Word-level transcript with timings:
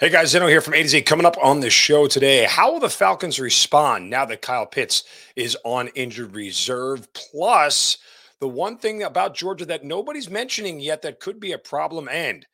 Hey 0.00 0.10
guys, 0.10 0.32
Zinno 0.32 0.48
here 0.48 0.60
from 0.60 0.74
A 0.74 0.82
to 0.84 0.88
Z. 0.88 1.02
Coming 1.02 1.26
up 1.26 1.36
on 1.42 1.58
the 1.58 1.70
show 1.70 2.06
today, 2.06 2.44
how 2.44 2.70
will 2.70 2.78
the 2.78 2.88
Falcons 2.88 3.40
respond 3.40 4.08
now 4.08 4.24
that 4.26 4.42
Kyle 4.42 4.64
Pitts 4.64 5.02
is 5.34 5.56
on 5.64 5.88
injured 5.88 6.36
reserve? 6.36 7.12
Plus, 7.14 7.98
the 8.38 8.46
one 8.46 8.78
thing 8.78 9.02
about 9.02 9.34
Georgia 9.34 9.66
that 9.66 9.82
nobody's 9.82 10.30
mentioning 10.30 10.78
yet 10.78 11.02
that 11.02 11.18
could 11.18 11.40
be 11.40 11.50
a 11.50 11.58
problem 11.58 12.08
and 12.08 12.46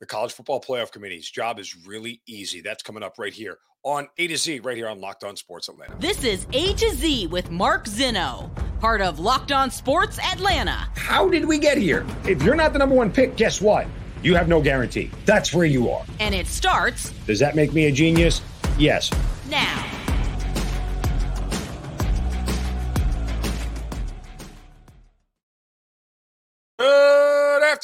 the 0.00 0.06
College 0.06 0.32
Football 0.32 0.60
Playoff 0.60 0.90
Committee's 0.90 1.30
job 1.30 1.60
is 1.60 1.86
really 1.86 2.20
easy. 2.26 2.60
That's 2.60 2.82
coming 2.82 3.04
up 3.04 3.16
right 3.16 3.32
here 3.32 3.58
on 3.84 4.08
A 4.18 4.26
to 4.26 4.36
Z, 4.36 4.58
right 4.58 4.76
here 4.76 4.88
on 4.88 5.00
Locked 5.00 5.22
On 5.22 5.36
Sports 5.36 5.68
Atlanta. 5.68 5.94
This 6.00 6.24
is 6.24 6.48
A 6.52 6.74
to 6.74 6.90
Z 6.96 7.28
with 7.28 7.48
Mark 7.48 7.84
Zinno, 7.84 8.50
part 8.80 9.00
of 9.00 9.20
Locked 9.20 9.52
On 9.52 9.70
Sports 9.70 10.18
Atlanta. 10.18 10.88
How 10.96 11.28
did 11.28 11.44
we 11.44 11.60
get 11.60 11.78
here? 11.78 12.04
If 12.24 12.42
you're 12.42 12.56
not 12.56 12.72
the 12.72 12.80
number 12.80 12.96
one 12.96 13.12
pick, 13.12 13.36
guess 13.36 13.60
what? 13.60 13.86
You 14.22 14.36
have 14.36 14.48
no 14.48 14.62
guarantee. 14.62 15.10
That's 15.24 15.52
where 15.52 15.66
you 15.66 15.90
are. 15.90 16.04
And 16.20 16.34
it 16.34 16.46
starts. 16.46 17.10
Does 17.26 17.40
that 17.40 17.56
make 17.56 17.72
me 17.72 17.86
a 17.86 17.92
genius? 17.92 18.40
Yes. 18.78 19.10
Now. 19.48 20.01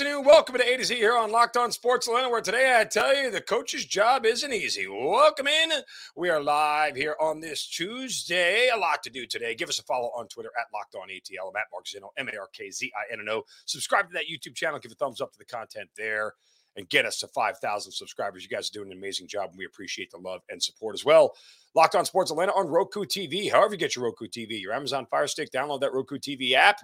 Afternoon. 0.01 0.25
Welcome 0.25 0.55
to 0.55 0.65
A 0.65 0.77
to 0.77 0.85
Z 0.85 0.95
here 0.95 1.17
on 1.17 1.33
Locked 1.33 1.57
On 1.57 1.73
Sports 1.73 2.07
Atlanta, 2.07 2.29
where 2.29 2.41
today 2.41 2.79
I 2.79 2.85
tell 2.85 3.17
you 3.17 3.33
the 3.33 3.41
coach's 3.41 3.85
job 3.85 4.25
isn't 4.25 4.53
easy. 4.53 4.87
Welcome 4.87 5.49
in. 5.49 5.73
We 6.15 6.31
are 6.31 6.41
live 6.41 6.95
here 6.95 7.17
on 7.21 7.41
this 7.41 7.67
Tuesday. 7.67 8.69
A 8.73 8.79
lot 8.79 9.03
to 9.03 9.11
do 9.11 9.27
today. 9.27 9.57
Give 9.57 9.69
us 9.69 9.81
a 9.81 9.83
follow 9.83 10.13
on 10.17 10.29
Twitter 10.29 10.51
at 10.57 10.67
Locked 10.73 10.95
On 10.95 11.09
ATL. 11.09 11.51
I'm 11.51 11.57
at 11.57 11.65
Mark 11.73 11.87
M 12.17 12.29
A 12.29 12.39
R 12.39 12.47
K 12.53 12.71
Z 12.71 12.93
I 12.97 13.13
N 13.13 13.19
N 13.19 13.29
O. 13.29 13.43
Subscribe 13.67 14.07
to 14.07 14.13
that 14.15 14.27
YouTube 14.33 14.55
channel. 14.55 14.79
Give 14.79 14.93
a 14.93 14.95
thumbs 14.95 15.21
up 15.21 15.33
to 15.33 15.39
the 15.39 15.45
content 15.45 15.91
there 15.97 16.35
and 16.77 16.89
get 16.89 17.05
us 17.05 17.19
to 17.19 17.27
5,000 17.27 17.91
subscribers. 17.91 18.45
You 18.45 18.49
guys 18.49 18.71
are 18.71 18.75
doing 18.75 18.93
an 18.93 18.99
amazing 18.99 19.27
job, 19.27 19.51
and 19.51 19.59
we 19.59 19.65
appreciate 19.65 20.13
the 20.13 20.19
love 20.19 20.43
and 20.49 20.63
support 20.63 20.95
as 20.95 21.05
well. 21.05 21.35
Locked 21.75 21.97
On 21.97 22.05
Sports 22.05 22.31
Atlanta 22.31 22.53
on 22.53 22.69
Roku 22.69 23.01
TV. 23.01 23.51
However, 23.51 23.75
you 23.75 23.79
get 23.79 23.97
your 23.97 24.05
Roku 24.05 24.29
TV, 24.29 24.61
your 24.61 24.73
Amazon 24.73 25.07
Fire 25.11 25.27
Stick, 25.27 25.51
download 25.51 25.81
that 25.81 25.93
Roku 25.93 26.19
TV 26.19 26.53
app 26.53 26.79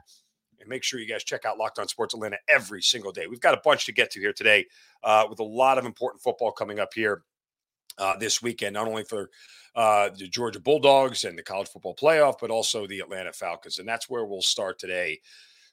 and 0.65 0.71
make 0.71 0.83
sure 0.83 0.99
you 0.99 1.07
guys 1.07 1.23
check 1.23 1.45
out 1.45 1.59
Locked 1.59 1.79
On 1.79 1.87
Sports 1.87 2.15
Atlanta 2.15 2.39
every 2.49 2.83
single 2.83 3.13
day. 3.13 3.27
We've 3.27 3.41
got 3.41 3.55
a 3.55 3.61
bunch 3.63 3.87
to 3.87 3.93
get 3.93 4.11
to 4.13 4.21
here 4.21 4.33
today 4.33 4.67
uh, 5.03 5.27
with 5.29 5.39
a 5.39 5.45
lot 5.45 5.79
of 5.79 5.85
important 5.85 6.23
football 6.23 6.51
coming 6.51 6.81
up 6.81 6.93
here 6.95 7.23
uh, 7.99 8.17
this 8.17 8.43
weekend, 8.43 8.75
not 8.75 8.89
only 8.89 9.05
for 9.05 9.31
uh, 9.77 10.11
the 10.17 10.27
Georgia 10.27 10.61
Bulldogs 10.61 11.25
and 11.25 11.39
the 11.39 11.43
college 11.43 11.69
football 11.69 11.95
playoff, 11.95 12.37
but 12.41 12.51
also 12.51 12.87
the 12.87 13.01
Atlanta 13.01 13.33
Falcons. 13.33 13.79
And 13.79 13.89
that's 13.89 14.09
where 14.09 14.25
we'll 14.25 14.43
start 14.43 14.79
today 14.79 15.21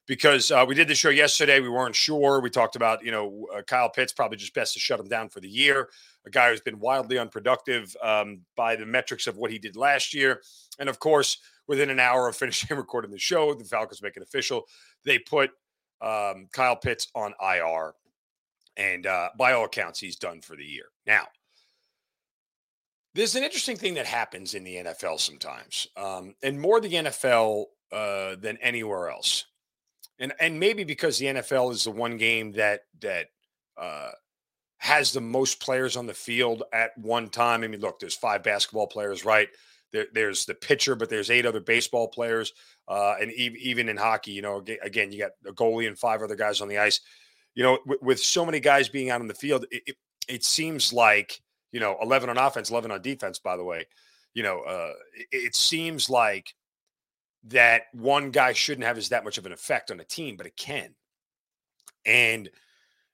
because 0.08 0.52
uh, 0.52 0.66
we 0.68 0.76
did 0.76 0.88
the 0.88 0.96
show 0.96 1.10
yesterday. 1.10 1.60
We 1.60 1.70
weren't 1.70 1.96
sure. 1.96 2.42
We 2.42 2.50
talked 2.50 2.76
about, 2.76 3.04
you 3.04 3.12
know, 3.12 3.48
uh, 3.56 3.62
Kyle 3.62 3.90
Pitts 3.90 4.12
probably 4.12 4.38
just 4.38 4.54
best 4.54 4.74
to 4.74 4.80
shut 4.80 5.00
him 5.00 5.08
down 5.08 5.30
for 5.30 5.40
the 5.40 5.50
year. 5.50 5.90
A 6.26 6.30
guy 6.30 6.50
who's 6.50 6.62
been 6.62 6.80
wildly 6.80 7.18
unproductive 7.18 7.96
um, 8.04 8.42
by 8.56 8.76
the 8.76 8.86
metrics 8.86 9.28
of 9.28 9.38
what 9.38 9.52
he 9.52 9.60
did 9.60 9.76
last 9.76 10.14
year. 10.14 10.42
And 10.80 10.90
of 10.90 11.00
course, 11.00 11.38
within 11.68 11.90
an 11.90 12.00
hour 12.00 12.28
of 12.28 12.36
finishing 12.38 12.76
recording 12.78 13.12
the 13.12 13.20
show, 13.20 13.54
the 13.54 13.64
Falcons 13.64 14.02
make 14.02 14.18
it 14.18 14.24
official. 14.24 14.66
They 15.06 15.20
put 15.20 15.52
um, 16.02 16.48
Kyle 16.52 16.76
Pitts 16.76 17.08
on 17.16 17.34
IR. 17.42 17.94
And 18.78 19.06
uh, 19.06 19.30
by 19.38 19.52
all 19.54 19.66
accounts, 19.66 20.00
he's 20.00 20.16
done 20.16 20.42
for 20.42 20.56
the 20.56 20.64
year. 20.64 20.86
Now, 21.06 21.28
there's 23.14 23.36
an 23.36 23.44
interesting 23.44 23.76
thing 23.76 23.96
that 23.96 24.06
happens 24.06 24.54
in 24.54 24.64
the 24.64 24.76
NFL 24.76 25.20
sometimes, 25.20 25.88
um, 25.98 26.34
and 26.42 26.60
more 26.60 26.80
the 26.80 26.94
NFL 26.94 27.66
uh, 27.92 28.36
than 28.40 28.58
anywhere 28.62 29.10
else 29.10 29.46
and 30.22 30.32
and 30.40 30.58
maybe 30.58 30.86
because 30.86 31.18
the 31.18 31.26
NFL 31.26 31.74
is 31.74 31.84
the 31.84 31.92
one 31.92 32.16
game 32.16 32.54
that 32.54 32.82
that 33.02 33.28
uh, 33.76 34.12
has 34.78 35.12
the 35.12 35.20
most 35.20 35.60
players 35.60 35.98
on 35.98 36.06
the 36.06 36.14
field 36.14 36.64
at 36.72 36.98
one 36.98 37.28
time. 37.28 37.64
I 37.64 37.68
mean, 37.68 37.82
look, 37.82 38.00
there's 38.00 38.16
five 38.16 38.44
basketball 38.44 38.88
players, 38.88 39.26
right? 39.26 39.50
There, 39.92 40.08
there's 40.14 40.46
the 40.46 40.54
pitcher, 40.54 40.96
but 40.96 41.10
there's 41.10 41.30
eight 41.30 41.46
other 41.46 41.60
baseball 41.60 42.08
players, 42.08 42.54
uh, 42.88 43.16
and 43.20 43.32
e- 43.32 43.58
even 43.62 43.90
in 43.90 43.98
hockey, 43.98 44.32
you 44.32 44.42
know, 44.42 44.64
again, 44.82 45.12
you 45.12 45.20
got 45.20 45.32
a 45.46 45.54
goalie 45.54 45.88
and 45.88 45.98
five 45.98 46.22
other 46.22 46.36
guys 46.36 46.62
on 46.62 46.68
the 46.68 46.78
ice. 46.78 47.02
You 47.56 47.64
know, 47.64 47.80
with, 47.86 48.02
with 48.02 48.20
so 48.20 48.46
many 48.46 48.60
guys 48.60 48.88
being 48.88 49.10
out 49.10 49.22
on 49.22 49.28
the 49.28 49.34
field, 49.34 49.66
it, 49.72 49.84
it, 49.86 49.96
it, 50.30 50.44
seems 50.46 50.94
like 50.94 51.42
you 51.72 51.80
know, 51.80 51.98
eleven 52.02 52.30
on 52.30 52.38
offense, 52.38 52.72
eleven 52.72 52.92
on 52.92 53.02
defense. 53.02 53.40
By 53.40 53.58
the 53.58 53.64
way, 53.64 53.88
you 54.34 54.44
know, 54.44 54.62
uh, 54.62 54.94
it, 55.14 55.28
it 55.32 55.56
seems 55.56 56.10
like 56.10 56.56
that 57.46 57.84
one 57.94 58.32
guy 58.32 58.54
shouldn't 58.54 58.86
have 58.86 58.98
as 58.98 59.10
that 59.10 59.24
much 59.24 59.38
of 59.38 59.46
an 59.46 59.52
effect 59.52 59.92
on 59.92 60.00
a 60.00 60.06
team, 60.06 60.38
but 60.38 60.46
it 60.46 60.56
can. 60.56 60.94
And 62.06 62.50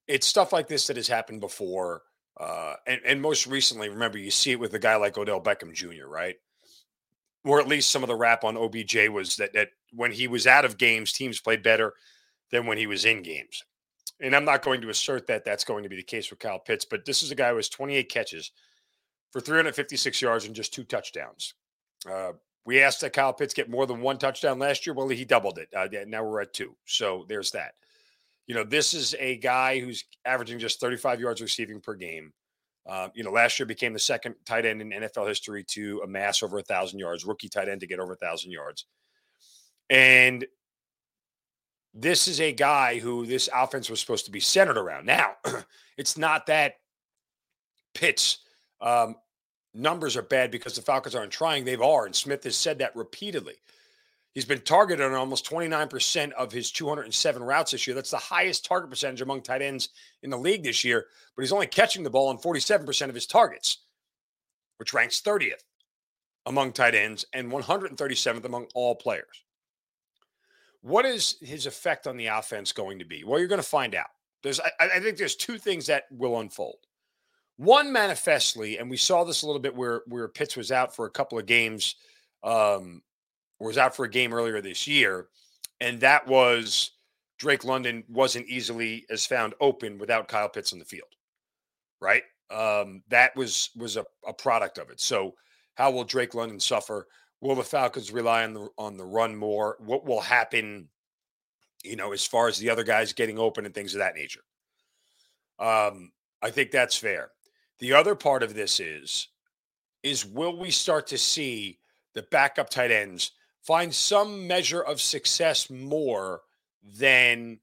it's 0.08 0.28
stuff 0.28 0.54
like 0.54 0.68
this 0.68 0.88
that 0.88 0.98
has 0.98 1.08
happened 1.08 1.42
before. 1.42 2.02
Uh, 2.40 2.76
and, 2.86 3.02
and 3.06 3.22
most 3.22 3.48
recently, 3.48 3.90
remember, 3.90 4.18
you 4.18 4.32
see 4.32 4.52
it 4.52 4.60
with 4.60 4.74
a 4.74 4.80
guy 4.80 4.96
like 4.96 5.18
Odell 5.18 5.42
Beckham 5.42 5.74
Jr., 5.74 6.08
right? 6.08 6.36
Or 7.46 7.60
at 7.60 7.68
least 7.68 7.90
some 7.90 8.04
of 8.04 8.08
the 8.08 8.16
rap 8.16 8.44
on 8.44 8.58
OBJ 8.58 9.10
was 9.10 9.38
that 9.38 9.54
that 9.54 9.70
when 9.94 10.12
he 10.12 10.28
was 10.28 10.48
out 10.48 10.66
of 10.66 10.78
games, 10.78 11.14
teams 11.14 11.40
played 11.40 11.64
better 11.64 11.94
than 12.52 12.66
when 12.66 12.78
he 12.78 12.88
was 12.88 13.06
in 13.06 13.22
games. 13.22 13.64
And 14.20 14.36
I'm 14.36 14.46
not 14.46 14.64
going 14.64 14.82
to 14.82 14.90
assert 14.90 15.28
that 15.28 15.46
that's 15.46 15.64
going 15.64 15.84
to 15.84 15.90
be 15.90 15.96
the 15.96 16.04
case 16.04 16.30
with 16.30 16.40
Kyle 16.40 16.60
Pitts, 16.60 16.86
but 16.86 17.06
this 17.06 17.22
is 17.24 17.32
a 17.32 17.36
guy 17.36 17.50
who 17.50 17.58
has 17.58 17.70
28 17.70 18.10
catches 18.10 18.52
for 19.32 19.42
356 19.42 20.22
yards 20.22 20.46
and 20.46 20.56
just 20.56 20.74
two 20.74 20.84
touchdowns. 20.84 21.54
Uh, 22.10 22.32
we 22.66 22.82
asked 22.82 23.02
that 23.02 23.14
Kyle 23.14 23.34
Pitts 23.34 23.54
get 23.54 23.70
more 23.70 23.86
than 23.86 24.02
one 24.02 24.18
touchdown 24.18 24.60
last 24.60 24.86
year. 24.86 24.94
Well, 24.94 25.08
he 25.08 25.24
doubled 25.24 25.58
it. 25.58 25.70
Uh, 25.76 25.88
now 26.08 26.24
we're 26.24 26.42
at 26.42 26.54
two. 26.54 26.76
So 26.86 27.26
there's 27.30 27.52
that. 27.52 27.76
You 28.48 28.56
know, 28.56 28.64
this 28.64 28.94
is 28.94 29.16
a 29.20 29.38
guy 29.38 29.80
who's 29.80 30.04
averaging 30.26 30.60
just 30.60 30.80
35 30.80 31.20
yards 31.20 31.42
receiving 31.42 31.80
per 31.80 31.96
game. 31.96 32.34
Uh, 32.88 33.10
you 33.14 33.24
know, 33.24 33.32
last 33.32 33.60
year 33.60 33.66
became 33.66 33.92
the 33.92 34.00
second 34.00 34.36
tight 34.46 34.66
end 34.66 34.82
in 34.82 34.90
NFL 34.90 35.28
history 35.28 35.64
to 35.66 36.02
amass 36.04 36.42
over 36.42 36.58
a 36.58 36.64
thousand 36.64 37.00
yards, 37.00 37.26
rookie 37.26 37.50
tight 37.50 37.68
end 37.68 37.82
to 37.82 37.88
get 37.88 38.00
over 38.00 38.14
a 38.14 38.18
thousand 38.18 38.52
yards. 38.52 38.86
And 39.90 40.46
this 41.94 42.28
is 42.28 42.40
a 42.40 42.54
guy 42.54 43.00
who 43.00 43.26
this 43.26 43.50
offense 43.54 43.90
was 43.90 44.00
supposed 44.00 44.26
to 44.26 44.32
be 44.32 44.40
centered 44.40 44.78
around. 44.78 45.06
Now, 45.06 45.34
it's 45.98 46.18
not 46.18 46.46
that 46.46 46.76
Pitts 47.94 48.40
um, 48.80 49.16
numbers 49.74 50.16
are 50.16 50.22
bad 50.22 50.52
because 50.52 50.76
the 50.76 50.82
Falcons 50.82 51.16
aren't 51.16 51.32
trying. 51.32 51.66
They've 51.66 51.82
are. 51.82 52.06
And 52.06 52.16
Smith 52.16 52.44
has 52.44 52.56
said 52.56 52.80
that 52.80 52.96
repeatedly. 52.96 53.56
He's 54.38 54.46
been 54.46 54.62
targeted 54.62 55.04
on 55.04 55.16
almost 55.16 55.50
29% 55.50 56.32
of 56.34 56.52
his 56.52 56.70
207 56.70 57.42
routes 57.42 57.72
this 57.72 57.88
year. 57.88 57.96
That's 57.96 58.12
the 58.12 58.18
highest 58.18 58.66
target 58.66 58.92
percentage 58.92 59.22
among 59.22 59.42
tight 59.42 59.64
ends 59.64 59.90
in 60.22 60.30
the 60.30 60.38
league 60.38 60.62
this 60.62 60.84
year, 60.84 61.08
but 61.36 61.42
he's 61.42 61.52
only 61.52 61.66
catching 61.66 62.04
the 62.04 62.12
ball 62.12 62.28
on 62.28 62.38
47% 62.38 63.10
of 63.10 63.16
his 63.16 63.26
targets, 63.26 63.80
which 64.78 64.94
ranks 64.94 65.22
30th 65.22 65.64
among 66.46 66.72
tight 66.72 66.94
ends 66.94 67.26
and 67.34 67.52
137th 67.52 68.46
among 68.46 68.68
all 68.76 68.94
players. 68.94 69.44
What 70.82 71.06
is 71.06 71.38
his 71.42 71.66
effect 71.66 72.06
on 72.06 72.16
the 72.16 72.28
offense 72.28 72.72
going 72.72 73.00
to 73.00 73.06
be? 73.06 73.24
Well, 73.24 73.40
you're 73.40 73.48
going 73.48 73.58
to 73.60 73.68
find 73.68 73.96
out. 73.96 74.12
There's, 74.44 74.60
I, 74.60 74.70
I 74.80 75.00
think 75.00 75.18
there's 75.18 75.36
two 75.36 75.58
things 75.58 75.88
that 75.88 76.04
will 76.12 76.42
unfold. 76.42 76.78
One 77.56 77.92
manifestly, 77.92 78.78
and 78.78 78.88
we 78.88 78.98
saw 78.98 79.24
this 79.24 79.42
a 79.42 79.48
little 79.48 79.60
bit 79.60 79.76
where 79.76 80.04
where 80.06 80.28
Pitts 80.28 80.56
was 80.56 80.72
out 80.72 80.96
for 80.96 81.08
a 81.08 81.10
couple 81.10 81.40
of 81.40 81.48
games, 81.48 81.96
um, 82.44 83.02
was 83.60 83.78
out 83.78 83.96
for 83.96 84.06
a 84.06 84.10
game 84.10 84.34
earlier 84.34 84.62
this 84.62 84.88
year, 84.88 85.28
and 85.80 86.00
that 86.02 86.28
was 86.28 86.92
Drake 87.38 87.64
London 87.64 88.04
wasn't 88.10 88.48
easily 88.48 89.06
as 89.10 89.26
found 89.26 89.54
open 89.60 89.98
without 89.98 90.28
Kyle 90.28 90.50
Pitts 90.50 90.74
in 90.74 90.80
the 90.80 90.86
field, 90.86 91.10
right? 92.00 92.24
Um, 92.50 93.04
that 93.10 93.36
was 93.36 93.72
was 93.76 93.98
a, 93.98 94.06
a 94.26 94.34
product 94.34 94.78
of 94.78 94.90
it. 94.90 95.00
So, 95.00 95.36
how 95.76 95.92
will 95.92 96.04
Drake 96.04 96.34
London 96.34 96.60
suffer? 96.60 97.08
Will 97.42 97.56
the 97.56 97.64
Falcons 97.64 98.12
rely 98.12 98.44
on 98.44 98.54
the 98.54 98.70
on 98.78 98.98
the 98.98 99.06
run 99.06 99.36
more? 99.36 99.78
What 99.80 100.06
will 100.06 100.22
happen? 100.22 100.90
You 101.84 101.96
know, 101.96 102.12
as 102.12 102.26
far 102.26 102.48
as 102.48 102.58
the 102.58 102.70
other 102.70 102.84
guys 102.84 103.14
getting 103.14 103.38
open 103.38 103.66
and 103.66 103.74
things 103.74 103.94
of 103.94 104.00
that 104.00 104.16
nature. 104.16 104.42
Um, 105.60 106.12
I 106.42 106.52
think 106.52 106.72
that's 106.72 106.98
fair. 106.98 107.32
The 107.80 107.94
other 107.94 108.16
part 108.16 108.44
of 108.44 108.54
this 108.54 108.80
is 108.80 109.28
is 110.04 110.26
will 110.26 110.58
we 110.58 110.72
start 110.72 111.08
to 111.08 111.18
see 111.18 111.80
the 112.14 112.24
backup 112.24 112.70
tight 112.70 112.92
ends 112.92 113.32
find 113.68 113.94
some 113.94 114.48
measure 114.48 114.82
of 114.82 115.02
success 115.02 115.70
more 115.70 116.42
than 116.98 117.60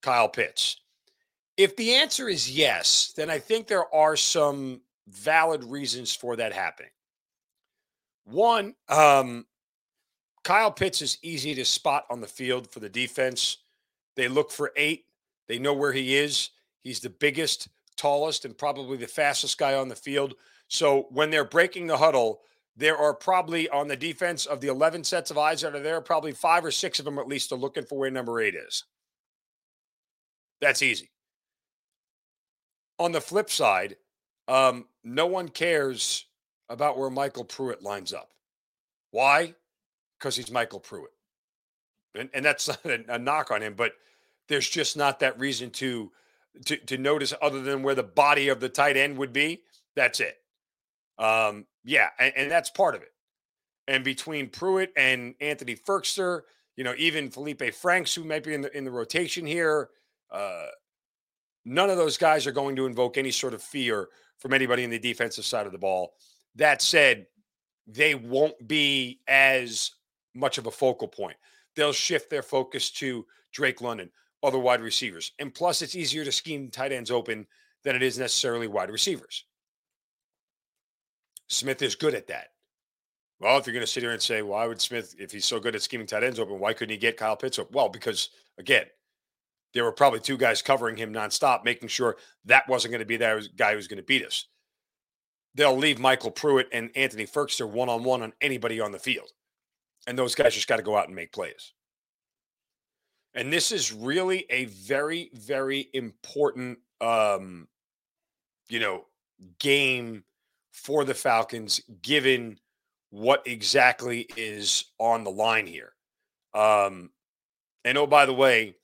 Kyle 0.00 0.28
Pitts? 0.28 0.76
If 1.56 1.74
the 1.74 1.94
answer 1.94 2.28
is 2.28 2.50
yes, 2.50 3.12
then 3.16 3.28
I 3.28 3.40
think 3.40 3.66
there 3.66 3.92
are 3.92 4.16
some 4.16 4.80
valid 5.08 5.64
reasons 5.64 6.14
for 6.14 6.36
that 6.36 6.52
happening. 6.52 6.92
One, 8.24 8.76
um, 8.88 9.44
Kyle 10.44 10.70
Pitts 10.70 11.02
is 11.02 11.18
easy 11.20 11.54
to 11.56 11.64
spot 11.64 12.06
on 12.08 12.20
the 12.20 12.28
field 12.28 12.70
for 12.70 12.78
the 12.78 12.88
defense. 12.88 13.58
They 14.14 14.28
look 14.28 14.52
for 14.52 14.72
eight. 14.76 15.06
They 15.48 15.58
know 15.58 15.74
where 15.74 15.92
he 15.92 16.16
is. 16.16 16.50
He's 16.80 17.00
the 17.00 17.10
biggest 17.10 17.68
tallest 17.96 18.44
and 18.44 18.56
probably 18.56 18.96
the 18.96 19.08
fastest 19.08 19.58
guy 19.58 19.74
on 19.74 19.88
the 19.88 19.96
field. 19.96 20.34
So 20.68 21.08
when 21.10 21.30
they're 21.30 21.44
breaking 21.44 21.88
the 21.88 21.96
huddle, 21.96 22.40
there 22.80 22.96
are 22.96 23.12
probably 23.12 23.68
on 23.68 23.88
the 23.88 23.96
defense 23.96 24.46
of 24.46 24.62
the 24.62 24.68
11 24.68 25.04
sets 25.04 25.30
of 25.30 25.36
eyes 25.36 25.60
that 25.60 25.74
are 25.74 25.80
there, 25.80 26.00
probably 26.00 26.32
five 26.32 26.64
or 26.64 26.70
six 26.70 26.98
of 26.98 27.04
them 27.04 27.18
at 27.18 27.28
least 27.28 27.52
are 27.52 27.56
looking 27.56 27.84
for 27.84 27.98
where 27.98 28.10
number 28.10 28.40
eight 28.40 28.54
is. 28.54 28.84
That's 30.62 30.80
easy. 30.80 31.10
On 32.98 33.12
the 33.12 33.20
flip 33.20 33.50
side, 33.50 33.96
um, 34.48 34.86
no 35.04 35.26
one 35.26 35.50
cares 35.50 36.24
about 36.70 36.98
where 36.98 37.10
MyCole 37.10 37.48
Pruitt 37.48 37.82
lines 37.82 38.14
up. 38.14 38.30
Why? 39.10 39.54
Because 40.18 40.36
he's 40.36 40.48
MyCole 40.48 40.82
Pruitt. 40.82 41.12
And, 42.14 42.30
and 42.32 42.42
that's 42.42 42.66
not 42.66 42.84
a, 42.86 43.14
a 43.14 43.18
knock 43.18 43.50
on 43.50 43.62
him, 43.62 43.74
but 43.74 43.92
there's 44.48 44.68
just 44.68 44.96
not 44.96 45.20
that 45.20 45.38
reason 45.38 45.70
to, 45.70 46.10
to 46.64 46.76
to 46.78 46.96
notice 46.96 47.34
other 47.42 47.60
than 47.60 47.82
where 47.82 47.94
the 47.94 48.02
body 48.02 48.48
of 48.48 48.58
the 48.58 48.70
tight 48.70 48.96
end 48.96 49.18
would 49.18 49.34
be. 49.34 49.60
That's 49.94 50.18
it. 50.18 50.36
Um, 51.18 51.66
yeah, 51.84 52.08
and, 52.18 52.32
and 52.36 52.50
that's 52.50 52.70
part 52.70 52.94
of 52.94 53.02
it. 53.02 53.12
And 53.88 54.04
between 54.04 54.48
Pruitt 54.48 54.92
and 54.96 55.34
Anthony 55.40 55.74
Firkser, 55.74 56.42
you 56.76 56.84
know, 56.84 56.94
even 56.96 57.30
Felipe 57.30 57.74
Franks, 57.74 58.14
who 58.14 58.24
might 58.24 58.44
be 58.44 58.54
in 58.54 58.62
the 58.62 58.76
in 58.76 58.84
the 58.84 58.90
rotation 58.90 59.44
here, 59.46 59.90
uh, 60.30 60.66
none 61.64 61.90
of 61.90 61.96
those 61.96 62.16
guys 62.16 62.46
are 62.46 62.52
going 62.52 62.76
to 62.76 62.86
invoke 62.86 63.16
any 63.18 63.30
sort 63.30 63.54
of 63.54 63.62
fear 63.62 64.08
from 64.38 64.54
anybody 64.54 64.84
in 64.84 64.90
the 64.90 64.98
defensive 64.98 65.44
side 65.44 65.66
of 65.66 65.72
the 65.72 65.78
ball. 65.78 66.14
That 66.54 66.82
said, 66.82 67.26
they 67.86 68.14
won't 68.14 68.66
be 68.66 69.20
as 69.28 69.92
much 70.34 70.58
of 70.58 70.66
a 70.66 70.70
focal 70.70 71.08
point. 71.08 71.36
They'll 71.76 71.92
shift 71.92 72.30
their 72.30 72.42
focus 72.42 72.90
to 72.92 73.26
Drake 73.52 73.80
London, 73.80 74.10
other 74.42 74.58
wide 74.58 74.80
receivers. 74.80 75.32
And 75.38 75.52
plus, 75.52 75.82
it's 75.82 75.96
easier 75.96 76.24
to 76.24 76.32
scheme 76.32 76.70
tight 76.70 76.92
ends 76.92 77.10
open 77.10 77.46
than 77.84 77.96
it 77.96 78.02
is 78.02 78.18
necessarily 78.18 78.68
wide 78.68 78.90
receivers. 78.90 79.44
Smith 81.50 81.82
is 81.82 81.96
good 81.96 82.14
at 82.14 82.28
that. 82.28 82.48
Well, 83.40 83.58
if 83.58 83.66
you're 83.66 83.74
going 83.74 83.84
to 83.84 83.90
sit 83.90 84.02
here 84.02 84.12
and 84.12 84.22
say, 84.22 84.42
why 84.42 84.66
would 84.66 84.80
Smith, 84.80 85.14
if 85.18 85.32
he's 85.32 85.44
so 85.44 85.58
good 85.58 85.74
at 85.74 85.82
scheming 85.82 86.06
tight 86.06 86.22
ends 86.22 86.38
open, 86.38 86.60
why 86.60 86.72
couldn't 86.72 86.92
he 86.92 86.98
get 86.98 87.16
Kyle 87.16 87.36
Pitts 87.36 87.58
open? 87.58 87.74
Well, 87.74 87.88
because 87.88 88.30
again, 88.58 88.84
there 89.74 89.84
were 89.84 89.92
probably 89.92 90.20
two 90.20 90.36
guys 90.36 90.62
covering 90.62 90.96
him 90.96 91.12
nonstop, 91.12 91.64
making 91.64 91.88
sure 91.88 92.16
that 92.44 92.68
wasn't 92.68 92.92
going 92.92 93.00
to 93.00 93.06
be 93.06 93.16
that 93.16 93.56
guy 93.56 93.70
who 93.70 93.76
was 93.76 93.88
going 93.88 93.98
to 93.98 94.04
beat 94.04 94.24
us. 94.24 94.46
They'll 95.54 95.76
leave 95.76 95.98
MyCole 95.98 96.34
Pruitt 96.34 96.68
and 96.72 96.90
Anthony 96.94 97.26
Firkser 97.26 97.68
one 97.68 97.88
on 97.88 98.04
one 98.04 98.22
on 98.22 98.32
anybody 98.40 98.80
on 98.80 98.92
the 98.92 98.98
field. 98.98 99.30
And 100.06 100.18
those 100.18 100.34
guys 100.34 100.54
just 100.54 100.68
got 100.68 100.76
to 100.76 100.82
go 100.82 100.96
out 100.96 101.06
and 101.06 101.16
make 101.16 101.32
plays. 101.32 101.72
And 103.34 103.52
this 103.52 103.72
is 103.72 103.92
really 103.92 104.44
a 104.50 104.66
very, 104.66 105.30
very 105.34 105.88
important, 105.92 106.78
um, 107.00 107.68
you 108.68 108.80
know, 108.80 109.06
game 109.58 110.24
for 110.82 111.04
the 111.04 111.14
Falcons, 111.14 111.80
given 112.02 112.58
what 113.10 113.42
exactly 113.46 114.26
is 114.36 114.86
on 114.98 115.24
the 115.24 115.30
line 115.30 115.66
here. 115.66 115.92
Um, 116.54 117.10
and 117.84 117.98
oh, 117.98 118.06
by 118.06 118.26
the 118.26 118.34
way, 118.34 118.76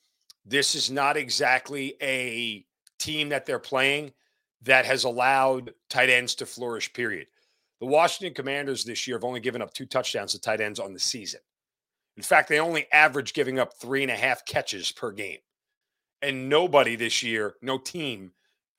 this 0.44 0.75
is 0.75 0.90
not 0.90 1.16
exactly 1.16 1.94
a 2.02 2.64
team 2.98 3.28
that 3.31 3.46
they're 3.46 3.58
playing 3.58 4.12
that 4.62 4.84
has 4.84 5.04
allowed 5.04 5.72
tight 5.88 6.10
ends 6.10 6.34
to 6.37 6.46
flourish, 6.46 6.93
period. 6.93 7.26
The 7.81 7.87
Washington 7.87 8.34
Commanders 8.34 8.84
this 8.84 9.06
year 9.06 9.16
have 9.16 9.25
only 9.25 9.40
given 9.40 9.62
up 9.62 9.72
two 9.72 9.87
touchdowns 9.87 10.32
to 10.32 10.40
tight 10.40 10.60
ends 10.60 10.81
on 10.81 10.93
the 10.93 10.98
season. 10.98 11.40
In 12.16 12.22
fact, 12.22 12.48
they 12.48 12.60
only 12.60 12.87
average 12.93 13.34
giving 13.34 13.58
up 13.58 13.75
three 13.78 14.02
and 14.02 14.10
a 14.10 14.16
half 14.16 14.44
catches 14.46 14.93
per 14.93 15.12
game. 15.12 15.38
And 16.22 16.48
nobody 16.48 16.96
this 16.96 17.22
year, 17.22 17.54
no 17.60 17.76
team 17.76 18.32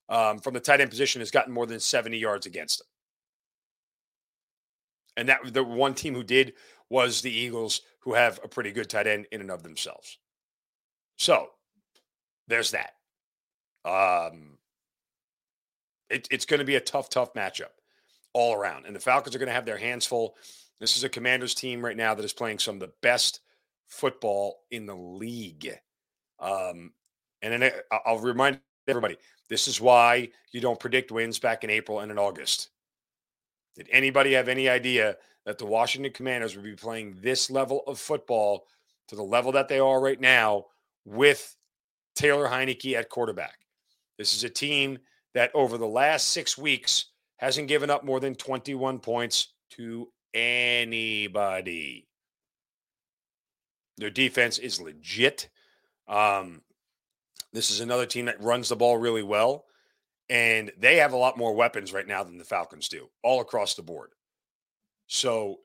um, 0.10 0.40
from 0.40 0.54
the 0.54 0.60
tight 0.60 0.82
end 0.82 0.90
position 0.90 1.22
has 1.22 1.32
gotten 1.32 1.54
more 1.54 1.68
than 1.68 1.80
70 1.80 2.18
yards 2.18 2.48
against 2.48 2.80
them. 2.80 2.88
And 5.18 5.28
that 5.28 5.40
the 5.54 5.64
one 5.64 5.94
team 5.94 6.14
who 6.14 6.24
did 6.24 6.54
was 6.90 7.22
the 7.22 7.32
Eagles, 7.32 7.82
who 8.02 8.14
have 8.14 8.40
a 8.44 8.48
pretty 8.48 8.72
good 8.72 8.90
tight 8.90 9.08
end 9.08 9.28
in 9.34 9.42
and 9.42 9.52
of 9.52 9.64
themselves. 9.64 10.18
So 11.18 11.50
there's 12.48 12.72
that. 12.72 12.92
Um, 13.84 14.58
it, 16.10 16.28
it's 16.32 16.46
going 16.46 16.60
to 16.60 16.66
be 16.66 16.76
a 16.76 16.82
tough, 16.82 17.10
tough 17.10 17.34
matchup 17.34 17.72
all 18.34 18.54
around. 18.54 18.86
And 18.86 18.96
the 18.96 19.00
Falcons 19.00 19.36
are 19.36 19.40
going 19.40 19.48
to 19.48 19.54
have 19.54 19.66
their 19.66 19.78
hands 19.78 20.06
full. 20.06 20.36
This 20.80 20.96
is 20.96 21.04
a 21.04 21.10
Commanders 21.10 21.56
team 21.56 21.84
right 21.84 21.98
now 21.98 22.14
that 22.14 22.24
is 22.24 22.34
playing 22.34 22.60
some 22.60 22.76
of 22.76 22.82
the 22.82 22.94
best 23.02 23.42
football 23.88 24.60
in 24.72 24.86
the 24.86 24.96
league. 24.96 25.72
Um, 26.40 26.94
and 27.42 27.62
then 27.62 27.72
I'll 28.06 28.20
remind 28.20 28.60
everybody 28.88 29.18
this 29.50 29.68
is 29.68 29.82
why 29.82 30.30
you 30.52 30.62
don't 30.62 30.80
predict 30.80 31.12
wins 31.12 31.40
back 31.40 31.64
in 31.64 31.70
April 31.70 32.00
and 32.00 32.12
in 32.12 32.20
August. 32.20 32.70
Did 33.78 33.88
anybody 33.92 34.34
have 34.34 34.48
any 34.48 34.68
idea 34.68 35.18
that 35.46 35.60
the 35.60 35.66
Washington 35.68 36.12
Commanders 36.12 36.56
would 36.56 36.66
be 36.66 36.76
playing 36.76 37.16
this 37.22 37.52
level 37.52 37.84
of 37.86 38.00
football 38.00 38.66
to 39.08 39.16
the 39.16 39.24
level 39.24 39.52
that 39.52 39.68
they 39.68 39.80
are 39.80 40.02
right 40.02 40.20
now 40.20 40.66
with 41.06 41.56
Taylor 42.16 42.48
Heinicke 42.48 42.96
at 42.96 43.10
quarterback? 43.10 43.60
This 44.18 44.34
is 44.34 44.44
a 44.44 44.50
team 44.50 44.98
that 45.36 45.52
over 45.54 45.78
the 45.78 45.88
last 45.88 46.30
six 46.30 46.58
weeks 46.58 47.12
hasn't 47.38 47.68
given 47.68 47.92
up 47.92 48.04
more 48.04 48.20
than 48.20 48.34
21 48.34 48.98
points 48.98 49.54
to 49.70 50.08
anybody. 50.34 52.08
Their 53.98 54.10
defense 54.10 54.58
is 54.58 54.82
legit. 54.82 55.50
Um, 56.08 56.64
this 57.54 57.70
is 57.70 57.80
another 57.80 58.08
team 58.08 58.26
that 58.26 58.42
runs 58.42 58.70
the 58.70 58.76
ball 58.76 58.98
really 58.98 59.24
well. 59.24 59.66
And 60.30 60.72
they 60.78 60.98
have 60.98 61.14
a 61.14 61.18
lot 61.18 61.38
more 61.38 61.54
weapons 61.54 61.94
right 61.94 62.08
now 62.08 62.24
than 62.24 62.38
the 62.38 62.44
Falcons 62.44 62.90
do, 62.90 63.10
all 63.24 63.40
across 63.40 63.76
the 63.76 63.82
board. 63.82 64.12
So 65.08 65.60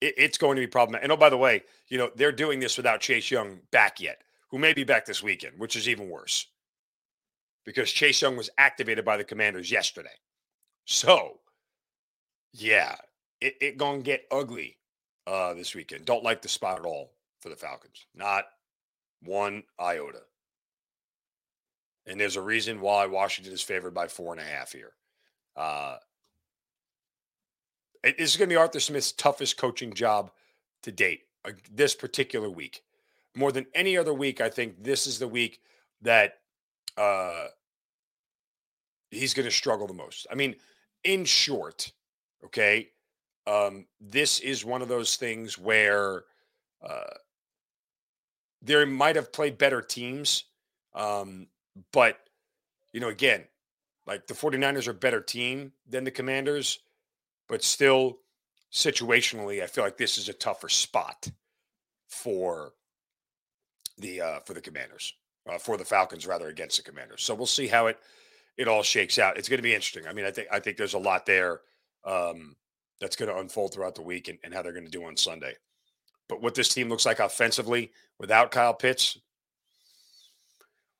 it, 0.00 0.14
it's 0.16 0.38
going 0.38 0.56
to 0.56 0.62
be 0.62 0.66
problematic. 0.66 1.04
And 1.04 1.12
oh, 1.12 1.16
by 1.16 1.28
the 1.28 1.36
way, 1.36 1.62
you 1.88 1.98
know, 1.98 2.10
they're 2.16 2.32
doing 2.32 2.58
this 2.58 2.76
without 2.76 3.00
Chase 3.00 3.30
Young 3.30 3.60
back 3.72 4.00
yet, 4.00 4.22
who 4.50 4.58
may 4.58 4.72
be 4.72 4.84
back 4.84 5.04
this 5.04 5.22
weekend, 5.22 5.58
which 5.58 5.76
is 5.76 5.88
even 5.88 6.08
worse 6.08 6.46
because 7.66 7.90
Chase 7.90 8.22
Young 8.22 8.36
was 8.36 8.48
activated 8.56 9.04
by 9.04 9.18
the 9.18 9.24
commanders 9.24 9.70
yesterday. 9.70 10.08
So, 10.86 11.40
yeah, 12.54 12.94
it, 13.40 13.56
it 13.60 13.76
gonna 13.76 13.98
get 13.98 14.24
ugly 14.30 14.78
uh, 15.26 15.52
this 15.52 15.74
weekend. 15.74 16.06
Don't 16.06 16.24
like 16.24 16.40
the 16.40 16.48
spot 16.48 16.78
at 16.78 16.86
all 16.86 17.12
for 17.40 17.50
the 17.50 17.56
Falcons. 17.56 18.06
Not 18.14 18.44
one 19.22 19.64
iota. 19.80 20.22
And 22.06 22.20
there's 22.20 22.36
a 22.36 22.40
reason 22.40 22.80
why 22.80 23.06
Washington 23.06 23.52
is 23.52 23.62
favored 23.62 23.94
by 23.94 24.06
four 24.06 24.32
and 24.32 24.40
a 24.40 24.44
half 24.44 24.72
here. 24.72 24.92
Uh, 25.56 25.96
it, 28.04 28.18
this 28.18 28.30
is 28.30 28.36
going 28.36 28.48
to 28.48 28.52
be 28.52 28.58
Arthur 28.58 28.80
Smith's 28.80 29.12
toughest 29.12 29.56
coaching 29.56 29.92
job 29.92 30.30
to 30.82 30.92
date 30.92 31.22
uh, 31.44 31.52
this 31.72 31.94
particular 31.94 32.48
week. 32.48 32.82
More 33.34 33.52
than 33.52 33.66
any 33.74 33.96
other 33.96 34.14
week, 34.14 34.40
I 34.40 34.48
think 34.48 34.82
this 34.82 35.06
is 35.06 35.18
the 35.18 35.28
week 35.28 35.60
that 36.02 36.38
uh, 36.96 37.46
he's 39.10 39.34
going 39.34 39.44
to 39.44 39.54
struggle 39.54 39.86
the 39.86 39.94
most. 39.94 40.26
I 40.30 40.34
mean, 40.34 40.54
in 41.04 41.24
short, 41.24 41.92
okay, 42.44 42.90
um, 43.46 43.86
this 44.00 44.40
is 44.40 44.64
one 44.64 44.82
of 44.82 44.88
those 44.88 45.16
things 45.16 45.58
where 45.58 46.24
uh, 46.82 47.14
there 48.62 48.84
might 48.86 49.16
have 49.16 49.32
played 49.32 49.58
better 49.58 49.82
teams. 49.82 50.44
Um, 50.94 51.48
but, 51.92 52.18
you 52.92 53.00
know, 53.00 53.08
again, 53.08 53.44
like 54.06 54.26
the 54.26 54.34
49ers 54.34 54.86
are 54.88 54.92
a 54.92 54.94
better 54.94 55.20
team 55.20 55.72
than 55.88 56.04
the 56.04 56.10
Commanders, 56.10 56.78
but 57.48 57.62
still 57.62 58.18
situationally, 58.72 59.62
I 59.62 59.66
feel 59.66 59.84
like 59.84 59.96
this 59.96 60.18
is 60.18 60.28
a 60.28 60.32
tougher 60.32 60.68
spot 60.68 61.30
for 62.08 62.72
the 63.98 64.20
uh 64.20 64.40
for 64.40 64.54
the 64.54 64.60
Commanders, 64.60 65.14
uh, 65.50 65.58
for 65.58 65.76
the 65.76 65.84
Falcons 65.84 66.26
rather 66.26 66.48
against 66.48 66.76
the 66.76 66.82
Commanders. 66.82 67.22
So 67.22 67.34
we'll 67.34 67.46
see 67.46 67.66
how 67.66 67.86
it 67.86 67.98
it 68.56 68.68
all 68.68 68.82
shakes 68.82 69.18
out. 69.18 69.36
It's 69.36 69.48
going 69.48 69.58
to 69.58 69.62
be 69.62 69.74
interesting. 69.74 70.06
I 70.06 70.12
mean, 70.12 70.24
I 70.24 70.30
think 70.30 70.48
I 70.50 70.60
think 70.60 70.76
there's 70.76 70.94
a 70.94 70.98
lot 70.98 71.26
there 71.26 71.60
um, 72.04 72.56
that's 73.00 73.16
going 73.16 73.30
to 73.30 73.38
unfold 73.38 73.74
throughout 73.74 73.94
the 73.94 74.02
week 74.02 74.28
and, 74.28 74.38
and 74.44 74.54
how 74.54 74.62
they're 74.62 74.72
going 74.72 74.84
to 74.84 74.90
do 74.90 75.04
on 75.04 75.16
Sunday. 75.16 75.54
But 76.28 76.42
what 76.42 76.54
this 76.54 76.72
team 76.72 76.88
looks 76.88 77.06
like 77.06 77.20
offensively 77.20 77.92
without 78.18 78.50
Kyle 78.50 78.74
Pitts, 78.74 79.18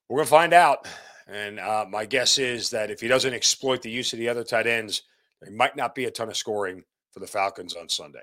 we're 0.09 0.19
going 0.19 0.27
to 0.27 0.31
find 0.31 0.53
out. 0.53 0.87
And 1.29 1.59
uh, 1.59 1.87
my 1.89 2.07
guess 2.07 2.39
is 2.39 2.71
that 2.71 2.91
if 2.91 3.01
he 3.01 3.09
doesn't 3.09 3.35
exploit 3.35 3.83
the 3.83 3.91
use 3.91 4.13
of 4.13 4.19
the 4.19 4.29
other 4.29 4.45
tight 4.45 4.67
ends, 4.67 5.03
there 5.41 5.51
might 5.51 5.77
not 5.77 5.95
be 5.95 6.05
a 6.05 6.11
ton 6.11 6.29
of 6.29 6.37
scoring 6.37 6.85
for 7.13 7.21
the 7.21 7.27
Falcons 7.27 7.75
on 7.75 7.89
Sunday. 7.89 8.21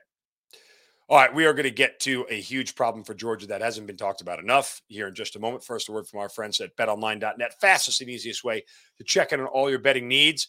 All 1.10 1.18
right, 1.18 1.34
we 1.34 1.46
are 1.46 1.54
going 1.54 1.66
to 1.66 1.72
get 1.72 2.00
to 2.02 2.26
a 2.30 2.40
huge 2.40 2.76
problem 2.76 3.04
for 3.04 3.14
Georgia 3.14 3.46
that 3.48 3.62
hasn't 3.62 3.88
been 3.88 3.98
talked 3.98 4.22
about 4.22 4.40
enough 4.40 4.82
here 4.88 5.10
in 5.10 5.14
just 5.14 5.36
a 5.36 5.40
moment. 5.40 5.64
First, 5.64 5.90
a 5.90 5.92
word 5.92 6.08
from 6.08 6.22
our 6.22 6.30
friends 6.30 6.62
at 6.62 6.76
betonline.net. 6.78 7.60
Fastest 7.60 8.00
and 8.00 8.10
easiest 8.10 8.46
way 8.46 8.64
to 8.98 9.04
check 9.04 9.34
in 9.34 9.42
on 9.42 9.48
all 9.48 9.70
your 9.70 9.80
betting 9.80 10.08
needs. 10.08 10.48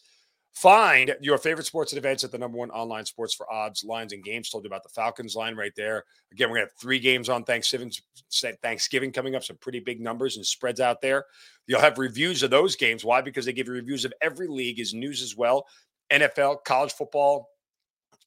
Find 0.54 1.16
your 1.20 1.36
favorite 1.36 1.66
sports 1.66 1.92
and 1.92 1.98
events 1.98 2.22
at 2.22 2.30
the 2.30 2.38
number 2.38 2.56
one 2.56 2.70
online 2.70 3.04
sports 3.04 3.34
for 3.34 3.52
odds, 3.52 3.82
lines, 3.82 4.12
and 4.12 4.22
games. 4.22 4.48
Told 4.48 4.62
you 4.62 4.68
about 4.68 4.84
the 4.84 4.88
Falcons 4.88 5.34
line 5.34 5.56
right 5.56 5.72
there. 5.76 6.04
Again, 6.30 6.48
we're 6.48 6.56
going 6.56 6.66
to 6.66 6.72
have 6.72 6.80
three 6.80 7.00
games 7.00 7.28
on 7.28 7.42
Thanksgiving, 7.42 7.90
Thanksgiving 8.62 9.10
coming 9.10 9.34
up, 9.34 9.42
some 9.42 9.56
pretty 9.56 9.80
big 9.80 10.00
numbers 10.00 10.36
and 10.36 10.46
spreads 10.46 10.78
out 10.78 11.00
there. 11.02 11.24
You'll 11.66 11.80
have 11.80 11.98
reviews 11.98 12.44
of 12.44 12.50
those 12.50 12.76
games. 12.76 13.04
Why? 13.04 13.20
Because 13.20 13.44
they 13.44 13.52
give 13.52 13.66
you 13.66 13.72
reviews 13.72 14.04
of 14.04 14.12
every 14.22 14.46
league, 14.46 14.78
is 14.78 14.94
news 14.94 15.22
as 15.22 15.36
well. 15.36 15.66
NFL, 16.12 16.62
college 16.64 16.92
football, 16.92 17.48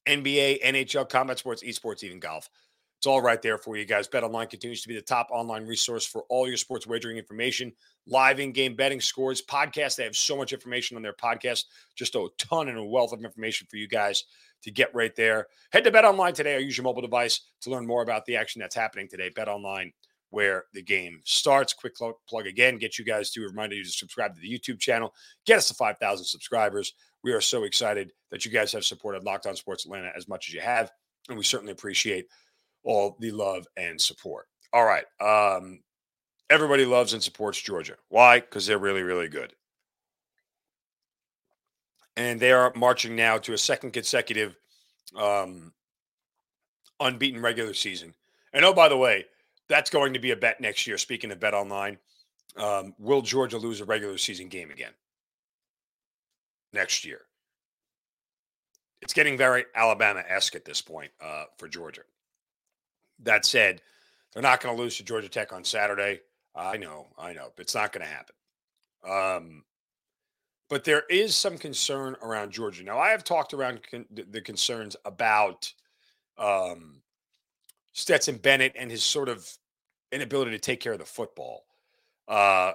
NBA, 0.06 0.62
NHL, 0.64 1.08
combat 1.08 1.40
sports, 1.40 1.64
esports, 1.64 2.04
even 2.04 2.20
golf. 2.20 2.50
It's 2.98 3.06
all 3.06 3.22
right 3.22 3.42
there 3.42 3.60
for 3.60 3.78
you 3.78 3.86
guys. 3.86 4.08
Bet 4.08 4.24
Online 4.24 4.48
continues 4.48 4.82
to 4.82 4.88
be 4.88 4.96
the 4.96 5.02
top 5.02 5.28
online 5.32 5.68
resource 5.68 6.04
for 6.04 6.24
all 6.30 6.48
your 6.48 6.58
sports 6.58 6.88
wagering 6.88 7.18
information, 7.18 7.72
live 8.08 8.40
in 8.40 8.52
game 8.52 8.76
betting 8.76 9.00
scores, 9.00 9.42
podcasts. 9.42 9.96
They 9.96 10.04
have 10.04 10.16
so 10.16 10.36
much 10.36 10.52
information 10.52 10.98
on 10.98 11.04
their 11.04 11.14
podcast, 11.14 11.66
just 11.96 12.16
a 12.16 12.28
ton 12.40 12.70
and 12.70 12.78
a 12.78 12.84
wealth 12.84 13.14
of 13.14 13.24
information 13.24 13.68
for 13.70 13.78
you 13.78 13.88
guys 13.88 14.24
to 14.64 14.72
get 14.72 14.94
right 14.96 15.16
there. 15.16 15.46
Head 15.72 15.84
to 15.84 15.92
Bet 15.92 16.06
Online 16.06 16.34
today 16.34 16.56
or 16.56 16.60
use 16.60 16.76
your 16.76 16.86
mobile 16.86 17.04
device 17.04 17.42
to 17.62 17.70
learn 17.70 17.86
more 17.86 18.02
about 18.02 18.26
the 18.26 18.36
action 18.36 18.60
that's 18.60 18.76
happening 18.76 19.08
today. 19.08 19.30
Bet 19.30 19.48
Online, 19.48 19.94
where 20.32 20.66
the 20.74 20.82
game 20.82 21.22
starts. 21.24 21.74
Quick 21.74 21.94
plug 22.28 22.48
again, 22.48 22.80
get 22.80 22.98
you 22.98 23.06
guys 23.06 23.30
to 23.32 23.42
remind 23.42 23.74
you 23.74 23.84
to 23.84 23.90
subscribe 23.90 24.34
to 24.34 24.42
the 24.42 24.52
YouTube 24.52 24.80
channel, 24.80 25.14
get 25.46 25.60
us 25.60 25.68
to 25.68 25.76
5,000 25.76 26.26
subscribers. 26.26 26.94
We 27.24 27.32
are 27.34 27.42
so 27.42 27.64
excited 27.64 28.12
that 28.32 28.44
you 28.44 28.50
guys 28.50 28.72
have 28.72 28.86
supported 28.86 29.24
Locked 29.24 29.46
On 29.46 29.56
Sports 29.56 29.86
Atlanta 29.86 30.12
as 30.18 30.28
much 30.28 30.48
as 30.48 30.56
you 30.56 30.62
have, 30.62 30.92
and 31.30 31.38
we 31.38 31.44
certainly 31.44 31.74
appreciate 31.74 32.26
all 32.88 33.18
the 33.20 33.32
love 33.32 33.68
and 33.76 34.00
support. 34.00 34.48
All 34.72 34.86
right. 34.86 35.04
Um, 35.20 35.82
everybody 36.50 36.86
loves 36.86 37.14
and 37.14 37.22
supports 37.22 37.62
Georgia. 37.62 37.96
Why? 38.08 38.40
Because 38.40 38.66
they're 38.66 38.80
really, 38.80 39.04
really 39.04 39.28
good. 39.28 39.54
And 42.16 42.40
they 42.40 42.54
are 42.54 42.72
marching 42.76 43.16
now 43.16 43.38
to 43.40 43.54
a 43.54 43.58
second 43.58 43.92
consecutive 43.92 44.56
um, 45.16 45.74
unbeaten 47.00 47.42
regular 47.42 47.74
season. 47.74 48.14
And 48.54 48.64
oh, 48.64 48.74
by 48.74 48.88
the 48.88 48.98
way, 48.98 49.26
that's 49.68 49.90
going 49.90 50.14
to 50.14 50.20
be 50.20 50.32
a 50.32 50.36
bet 50.36 50.62
next 50.62 50.88
year. 50.88 50.98
Speaking 50.98 51.32
of 51.32 51.40
bet 51.42 51.54
online, 51.54 51.98
um, 52.56 52.96
will 52.98 53.22
Georgia 53.22 53.58
lose 53.58 53.82
a 53.82 53.86
regular 53.86 54.18
season 54.18 54.48
game 54.48 54.72
again 54.72 54.94
next 56.72 57.04
year? 57.06 57.22
It's 59.02 59.14
getting 59.14 59.38
very 59.38 59.66
Alabama 59.76 60.24
esque 60.28 60.56
at 60.56 60.66
this 60.66 60.82
point 60.82 61.12
uh, 61.22 61.44
for 61.58 61.68
Georgia. 61.68 62.02
That 63.24 63.46
said, 63.46 63.82
they're 64.34 64.44
not 64.44 64.62
going 64.62 64.76
to 64.76 64.82
lose 64.82 64.98
to 64.98 65.04
Georgia 65.04 65.30
Tech 65.30 65.54
on 65.54 65.64
Saturday. 65.64 66.22
I 66.56 66.78
know, 66.78 67.08
I 67.18 67.34
know, 67.34 67.52
it's 67.58 67.76
not 67.76 67.92
going 67.94 68.06
to 68.06 68.12
happen. 68.12 68.36
Um, 69.08 69.64
but 70.70 70.84
there 70.84 71.04
is 71.10 71.36
some 71.36 71.58
concern 71.58 72.16
around 72.22 72.52
Georgia. 72.52 72.84
Now, 72.84 73.00
I 73.00 73.10
have 73.10 73.24
talked 73.24 73.54
around 73.54 73.82
con- 73.90 74.06
the 74.12 74.42
concerns 74.42 74.96
about 75.06 75.72
um, 76.38 77.02
Stetson 77.94 78.38
Bennett 78.38 78.74
and 78.78 78.92
his 78.92 79.04
sort 79.04 79.30
of 79.30 79.50
inability 80.12 80.52
to 80.52 80.60
take 80.60 80.80
care 80.80 80.94
of 80.94 81.00
the 81.00 81.06
football. 81.06 81.66
Uh, 82.28 82.74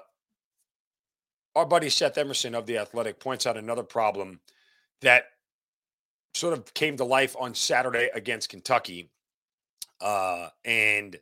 our 1.54 1.66
buddy 1.66 1.90
Seth 1.90 2.16
Emerson 2.16 2.54
of 2.54 2.66
The 2.66 2.78
Athletic 2.78 3.20
points 3.20 3.46
out 3.46 3.56
another 3.56 3.82
problem 3.82 4.40
that 5.02 5.24
sort 6.34 6.54
of 6.54 6.72
came 6.72 6.96
to 6.96 7.04
life 7.04 7.36
on 7.38 7.54
Saturday 7.54 8.08
against 8.14 8.48
Kentucky 8.48 9.10
uh, 10.02 10.48
and 10.64 11.18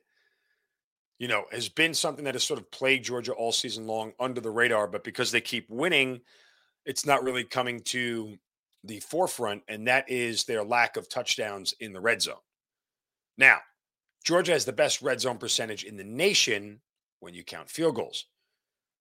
you 1.19 1.29
know 1.29 1.45
has 1.53 1.69
been 1.69 1.95
something 1.95 2.25
that 2.25 2.35
has 2.35 2.45
sort 2.45 2.59
of 2.59 2.71
plagued 2.71 3.05
Georgia 3.05 3.33
all 3.33 3.53
season 3.53 3.87
long 3.87 4.13
under 4.19 4.41
the 4.41 4.51
radar. 4.51 4.87
But 4.87 5.05
because 5.05 5.31
they 5.31 5.41
keep 5.41 5.69
winning, 5.71 6.21
it's 6.87 7.07
not 7.07 7.23
really 7.23 7.45
coming 7.45 7.81
to 7.81 8.37
the 8.85 9.01
forefront, 9.01 9.63
and 9.69 9.87
that 9.87 10.11
is 10.11 10.45
their 10.45 10.65
lack 10.65 10.97
of 10.97 11.09
touchdowns 11.09 11.75
in 11.81 11.93
the 11.93 12.01
red 12.01 12.23
zone. 12.23 12.37
Now, 13.37 13.59
Georgia 14.25 14.53
has 14.53 14.65
the 14.65 14.73
best 14.73 15.03
red 15.03 15.21
zone 15.21 15.39
percentage 15.39 15.85
in 15.85 15.97
the 15.97 16.05
nation 16.05 16.81
when 17.21 17.35
you 17.35 17.45
count 17.45 17.71
field 17.71 17.95
goals. 17.95 18.27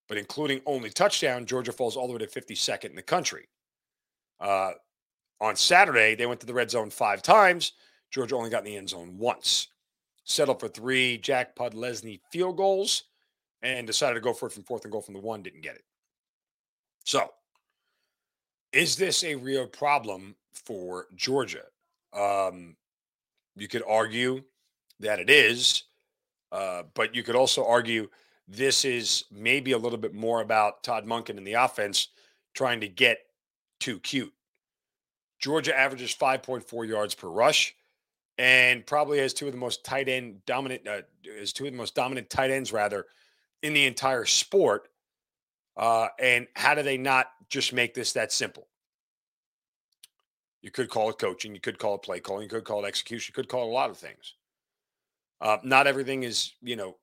But 0.08 0.18
including 0.18 0.62
only 0.66 0.90
touchdown, 0.90 1.46
Georgia 1.46 1.72
falls 1.72 1.96
all 1.96 2.08
the 2.08 2.14
way 2.14 2.20
to 2.20 2.28
52nd 2.28 2.90
in 2.90 2.96
the 2.96 3.02
country. 3.02 3.48
Uh, 4.40 4.72
on 5.40 5.56
Saturday, 5.56 6.16
they 6.16 6.26
went 6.26 6.40
to 6.40 6.46
the 6.46 6.54
red 6.54 6.72
zone 6.72 6.90
five 6.90 7.22
times. 7.22 7.74
Georgia 8.12 8.36
only 8.36 8.50
got 8.50 8.66
in 8.66 8.72
the 8.72 8.78
end 8.78 8.89
zone 8.89 9.18
once. 9.18 9.68
Settled 10.24 10.60
for 10.60 10.68
three 10.68 11.18
Jack 11.18 11.56
Podlesny 11.56 12.20
field 12.32 12.58
goals 12.58 13.06
and 13.62 13.88
decided 13.88 14.16
to 14.16 14.22
go 14.22 14.34
for 14.34 14.48
it 14.48 14.51
from 14.51 14.63
fourth 14.63 14.84
and 14.84 14.92
goal 14.92 15.01
from 15.01 15.16
the 15.16 15.20
one, 15.20 15.42
didn't 15.42 15.62
get 15.62 15.75
it. 15.75 15.84
So, 17.06 17.32
is 18.72 18.96
this 18.96 19.24
a 19.24 19.36
real 19.36 19.66
problem 19.66 20.36
for 20.54 21.08
Georgia? 21.16 21.63
Um, 22.13 22.75
you 23.56 23.68
could 23.68 23.84
argue 23.88 24.44
that 25.00 25.20
it 25.20 25.30
is, 25.30 25.84
uh, 26.51 26.84
but 26.94 27.16
you 27.16 27.24
could 27.24 27.36
also 27.36 27.66
argue 27.66 28.08
this 28.48 28.86
is 28.86 29.25
maybe 29.32 29.72
a 29.72 29.78
little 29.78 29.98
bit 29.98 30.13
more 30.13 30.42
about 30.42 30.84
Todd 30.84 31.06
Monken 31.06 31.38
and 31.38 31.46
the 31.46 31.54
offense 31.54 32.10
trying 32.54 32.82
to 32.82 32.88
get 32.88 33.20
too 33.80 34.00
cute. 34.00 34.34
Georgia 35.39 35.78
averages 35.78 36.16
5.4 36.16 36.88
yards 36.88 37.16
per 37.16 37.30
rush 37.30 37.75
and 38.39 38.86
probably 38.86 39.19
has 39.19 39.34
two 39.34 39.48
of 39.48 39.51
the 39.51 39.60
most 39.60 39.84
tight 39.84 40.08
end 40.08 40.43
dominant 40.46 40.88
uh, 40.88 41.01
is 41.25 41.51
two 41.51 41.65
of 41.65 41.74
the 41.74 41.77
most 41.77 41.93
dominant 41.93 42.29
tight 42.29 42.50
ends 42.50 42.72
rather 42.72 43.05
in 43.62 43.74
the 43.74 43.86
entire 43.86 44.25
sport. 44.25 44.88
Uh, 45.75 46.08
and 46.19 46.48
how 46.55 46.74
do 46.74 46.81
they 46.81 46.98
not 46.98 47.27
just 47.50 47.74
make 47.74 47.93
this 47.93 48.13
that 48.13 48.31
simple? 48.31 48.67
You 50.62 50.72
could 50.72 50.89
call 50.89 51.10
it 51.10 51.19
coaching, 51.19 51.53
you 51.53 51.60
could 51.60 51.77
call 51.77 51.96
it 51.96 52.01
play 52.01 52.22
calling, 52.22 52.43
you 52.43 52.50
could 52.50 52.63
call 52.63 52.84
it 52.84 52.88
execution, 52.88 53.34
you 53.34 53.43
could 53.43 53.50
call 53.50 53.63
it 53.63 53.72
a 53.72 53.74
lot 53.74 53.89
of 53.89 53.98
things. 53.98 54.36
Uh, 55.41 55.58
not 55.63 55.86
everything 55.86 56.24
is, 56.24 56.53
you 56.62 56.77
know, 56.77 56.96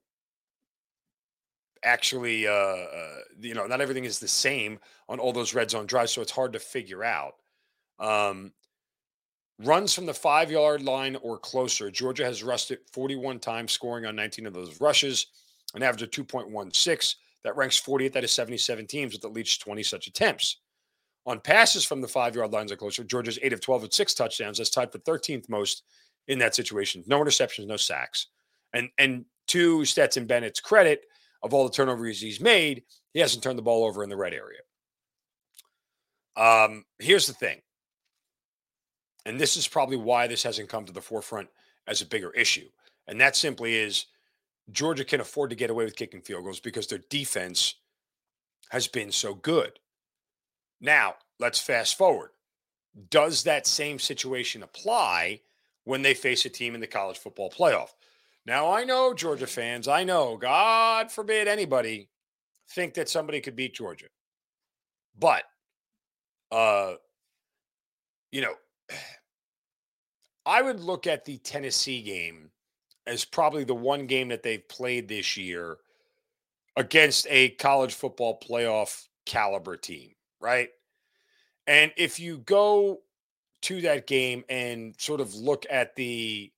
actually, 1.83 2.47
uh, 2.47 2.51
uh, 2.51 3.19
you 3.41 3.55
know, 3.55 3.67
not 3.67 3.83
everything 3.83 4.05
is 4.05 4.19
the 4.19 4.29
same 4.29 4.79
on 5.07 5.19
all 5.19 5.33
those 5.35 5.55
red 5.55 5.71
zone 5.71 5.87
drives, 5.87 6.13
so 6.13 6.23
it's 6.23 6.33
hard 6.33 6.55
to 6.55 6.59
figure 6.59 7.05
out. 7.05 7.35
Um, 7.99 8.53
Runs 9.59 9.95
from 9.95 10.05
the 10.05 10.15
five 10.15 10.51
yard 10.51 10.83
line 10.83 11.17
or 11.23 11.39
closer. 11.39 11.91
Georgia 11.91 12.25
has 12.25 12.43
rushed 12.43 12.71
it 12.71 12.83
41 12.93 13.39
times, 13.39 13.73
scoring 13.73 14.05
on 14.05 14.15
19 14.15 14.47
of 14.47 14.53
those 14.53 14.81
rushes, 14.81 15.27
an 15.75 15.83
average 15.83 16.03
of 16.03 16.11
2.16. 16.11 17.15
That 17.43 17.57
ranks 17.57 17.81
40th 17.81 18.17
out 18.17 18.25
of 18.25 18.31
77 18.31 18.87
teams 18.87 19.15
with 19.15 19.25
at 19.25 19.33
least 19.33 19.61
20 19.61 19.83
such 19.83 20.09
attempts. 20.09 20.59
On 21.25 21.41
passes 21.41 21.85
from 21.85 22.01
the 22.01 22.09
five 22.09 22.35
yard 22.37 22.53
lines 22.53 22.71
or 22.71 22.77
closer, 22.77 23.03
Georgia's 23.03 23.39
8 23.43 23.53
of 23.55 23.61
12 23.61 23.83
with 23.83 23.95
six 23.95 24.15
touchdowns. 24.15 24.59
That's 24.59 24.71
tied 24.71 24.93
for 24.93 24.99
13th 24.99 25.49
most 25.49 25.85
in 26.29 26.39
that 26.41 26.55
situation. 26.55 27.03
No 27.07 27.21
interceptions, 27.21 27.67
no 27.67 27.77
sacks. 27.77 28.27
And, 28.75 28.91
and 28.99 29.25
to 29.49 29.85
Stetson 29.85 30.27
Bennett's 30.27 30.61
credit, 30.61 31.05
of 31.43 31.55
all 31.55 31.65
the 31.65 31.73
turnovers 31.73 32.21
he's 32.21 32.41
made, 32.41 32.83
he 33.15 33.21
hasn't 33.21 33.43
turned 33.43 33.59
the 33.59 33.63
ball 33.63 33.85
over 33.85 34.03
in 34.03 34.11
the 34.11 34.17
red 34.17 34.35
area. 34.35 34.61
Um, 36.37 36.85
here's 36.99 37.27
the 37.27 37.33
thing 37.33 37.61
and 39.27 39.41
this 39.41 39.57
is 39.57 39.67
probably 39.67 39.97
why 39.97 40.29
this 40.29 40.45
hasn't 40.45 40.69
come 40.69 40.85
to 40.85 40.93
the 40.93 41.01
forefront 41.01 41.49
as 41.89 42.01
a 42.01 42.07
bigger 42.07 42.31
issue. 42.31 42.69
And 43.09 43.21
that 43.21 43.35
simply 43.35 43.75
is 43.75 44.07
Georgia 44.71 45.05
can 45.05 45.21
afford 45.21 45.51
to 45.51 45.57
get 45.57 45.69
away 45.69 45.85
with 45.85 45.97
kicking 45.97 46.21
field 46.21 46.45
goals 46.45 46.61
because 46.61 46.87
their 46.87 47.03
defense 47.11 47.75
has 48.71 48.87
been 48.87 49.11
so 49.11 49.35
good. 49.35 49.81
Now, 50.81 51.17
let's 51.41 51.59
fast 51.59 51.99
forward. 51.99 52.31
Does 53.11 53.43
that 53.43 53.67
same 53.67 53.99
situation 53.99 54.63
apply 54.63 55.41
when 55.83 56.03
they 56.03 56.15
face 56.15 56.45
a 56.45 56.49
team 56.49 56.77
in 56.77 56.81
the 56.81 56.87
college 56.87 57.19
football 57.19 57.51
playoff? 57.51 57.91
Now, 58.47 58.71
I 58.71 58.85
know 58.85 59.13
Georgia 59.13 59.49
fans, 59.49 59.89
I 59.89 60.05
know, 60.05 60.37
God 60.37 61.11
forbid 61.11 61.49
anybody 61.49 62.11
think 62.71 62.95
that 62.95 63.09
somebody 63.09 63.41
could 63.41 63.57
beat 63.57 63.75
Georgia. 63.75 64.07
But, 65.19 65.43
uh, 66.53 66.95
you 68.31 68.41
know, 68.41 68.55
I 70.47 70.63
would 70.63 70.81
look 70.81 71.07
at 71.07 71.25
the 71.25 71.39
Tennessee 71.39 72.03
game 72.03 72.51
as 73.07 73.25
probably 73.25 73.65
the 73.65 73.75
one 73.75 74.07
game 74.07 74.29
that 74.29 74.43
they've 74.43 74.67
played 74.69 75.09
this 75.09 75.37
year 75.37 75.79
against 76.77 77.27
a 77.31 77.51
college 77.51 77.95
football 77.95 78.39
playoff 78.39 79.07
caliber 79.25 79.77
team, 79.77 80.13
right? 80.41 80.69
And 81.67 81.93
if 81.97 82.21
you 82.21 82.39
go 82.39 83.01
to 83.63 83.81
that 83.83 84.07
game 84.07 84.45
and 84.49 84.95
sort 84.99 85.21
of 85.21 85.35
look 85.35 85.67
at 85.71 85.97
the 85.97 86.53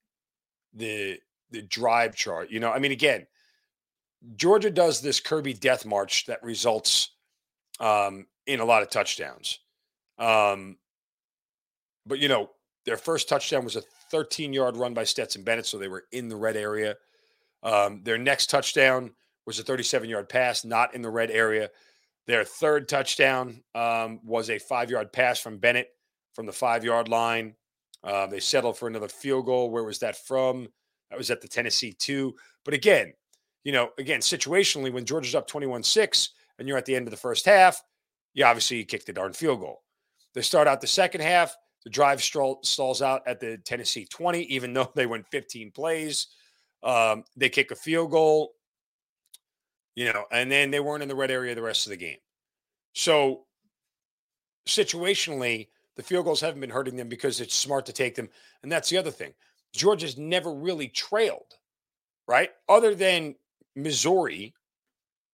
the 0.75 1.19
the 1.51 1.63
drive 1.63 2.15
chart, 2.15 2.51
you 2.51 2.61
know, 2.61 2.71
I 2.71 2.79
mean 2.79 2.93
again, 2.93 3.27
Georgia 4.37 4.71
does 4.71 5.01
this 5.01 5.21
Kirby 5.21 5.55
death 5.55 5.87
march 5.87 6.27
that 6.27 6.43
results 6.43 7.11
um, 7.81 8.27
in 8.47 8.61
a 8.61 8.65
lot 8.65 8.83
of 8.83 8.91
touchdowns. 8.91 9.61
Um, 10.19 10.77
but 12.09 12.19
you 12.19 12.29
know, 12.29 12.51
their 12.85 12.97
first 12.97 13.29
touchdown 13.29 13.65
was 13.65 13.77
a 13.77 13.83
13 14.11 14.53
yard 14.53 14.77
run 14.77 14.95
by 14.95 15.05
Stetson 15.05 15.43
Bennett, 15.43 15.67
so 15.67 15.79
they 15.79 15.89
were 15.89 16.05
in 16.13 16.29
the 16.29 16.37
red 16.37 16.57
area. 16.57 16.97
Um, 17.63 18.03
their 18.05 18.19
next 18.19 18.49
touchdown 18.51 19.13
was 19.47 19.59
a 19.59 19.63
37 19.63 20.09
yard 20.09 20.29
pass, 20.29 20.65
not 20.65 20.95
in 20.95 21.03
the 21.03 21.11
red 21.11 21.31
area. 21.31 21.71
Their 22.27 22.45
third 22.45 22.89
touchdown 22.89 23.63
um, 23.75 24.21
was 24.25 24.51
a 24.51 24.59
five 24.59 24.91
yard 24.91 25.13
pass 25.13 25.39
from 25.39 25.59
Bennett 25.59 25.89
from 26.35 26.47
the 26.47 26.53
five 26.53 26.85
yard 26.85 27.09
line. 27.09 27.55
Uh, 28.05 28.27
they 28.27 28.41
settled 28.41 28.79
for 28.79 28.87
another 28.87 29.09
field 29.09 29.47
goal. 29.47 29.71
Where 29.71 29.85
was 29.85 29.99
that 30.01 30.17
from? 30.17 30.69
That 31.11 31.19
was 31.19 31.31
at 31.31 31.41
the 31.41 31.49
Tennessee 31.49 31.93
two. 31.93 32.35
But 32.65 32.75
again, 32.75 33.13
you 33.65 33.73
know, 33.73 33.91
again, 33.99 34.21
situationally, 34.21 34.93
when 34.93 35.05
Georgia's 35.05 35.35
up 35.35 35.47
21 35.47 35.83
6 35.83 36.31
and 36.59 36.69
you're 36.69 36.79
at 36.79 36.85
the 36.85 36.95
end 36.95 37.07
of 37.07 37.11
the 37.11 37.17
first 37.17 37.45
half, 37.45 37.83
you 38.35 38.45
obviously 38.45 38.85
kick 38.85 39.05
the 39.05 39.13
darn 39.13 39.33
field 39.33 39.61
goal. 39.61 39.83
They 40.35 40.43
start 40.43 40.69
out 40.69 40.81
the 40.81 40.87
second 40.87 41.23
half. 41.23 41.57
The 41.89 41.93
drive 41.93 42.23
stall, 42.23 42.59
stalls 42.65 43.01
out 43.01 43.23
at 43.27 43.41
the 43.41 43.57
Tennessee 43.57 44.05
20, 44.05 44.43
even 44.43 44.75
though 44.75 44.93
they 44.95 45.07
went 45.07 45.27
15 45.29 45.71
plays. 45.71 46.27
Um, 46.83 47.25
they 47.35 47.49
kick 47.49 47.71
a 47.71 47.77
field 47.77 48.11
goal, 48.11 48.53
you 49.95 50.13
know, 50.13 50.27
and 50.31 50.53
then 50.53 50.71
they 50.71 50.81
weren't 50.81 51.03
in 51.03 51.09
the 51.09 51.15
red 51.15 51.31
area 51.31 51.55
the 51.55 51.63
rest 51.63 51.87
of 51.87 51.91
the 51.91 51.97
game. 51.97 52.19
So 52.93 53.47
situationally, 54.69 55.69
the 55.97 56.03
field 56.03 56.27
goals 56.27 56.43
haven't 56.43 56.61
been 56.61 56.69
hurting 56.69 56.97
them 56.97 57.09
because 57.09 57.41
it's 57.41 57.55
smart 57.55 57.87
to 57.87 57.95
take 57.95 58.15
them. 58.15 58.29
And 58.63 58.71
that's 58.71 58.91
the 58.91 58.99
other 58.99 59.11
thing. 59.11 59.33
Georgia's 59.73 60.19
never 60.19 60.53
really 60.53 60.89
trailed, 60.89 61.55
right? 62.27 62.51
Other 62.69 62.95
than 62.95 63.35
Missouri, 63.75 64.53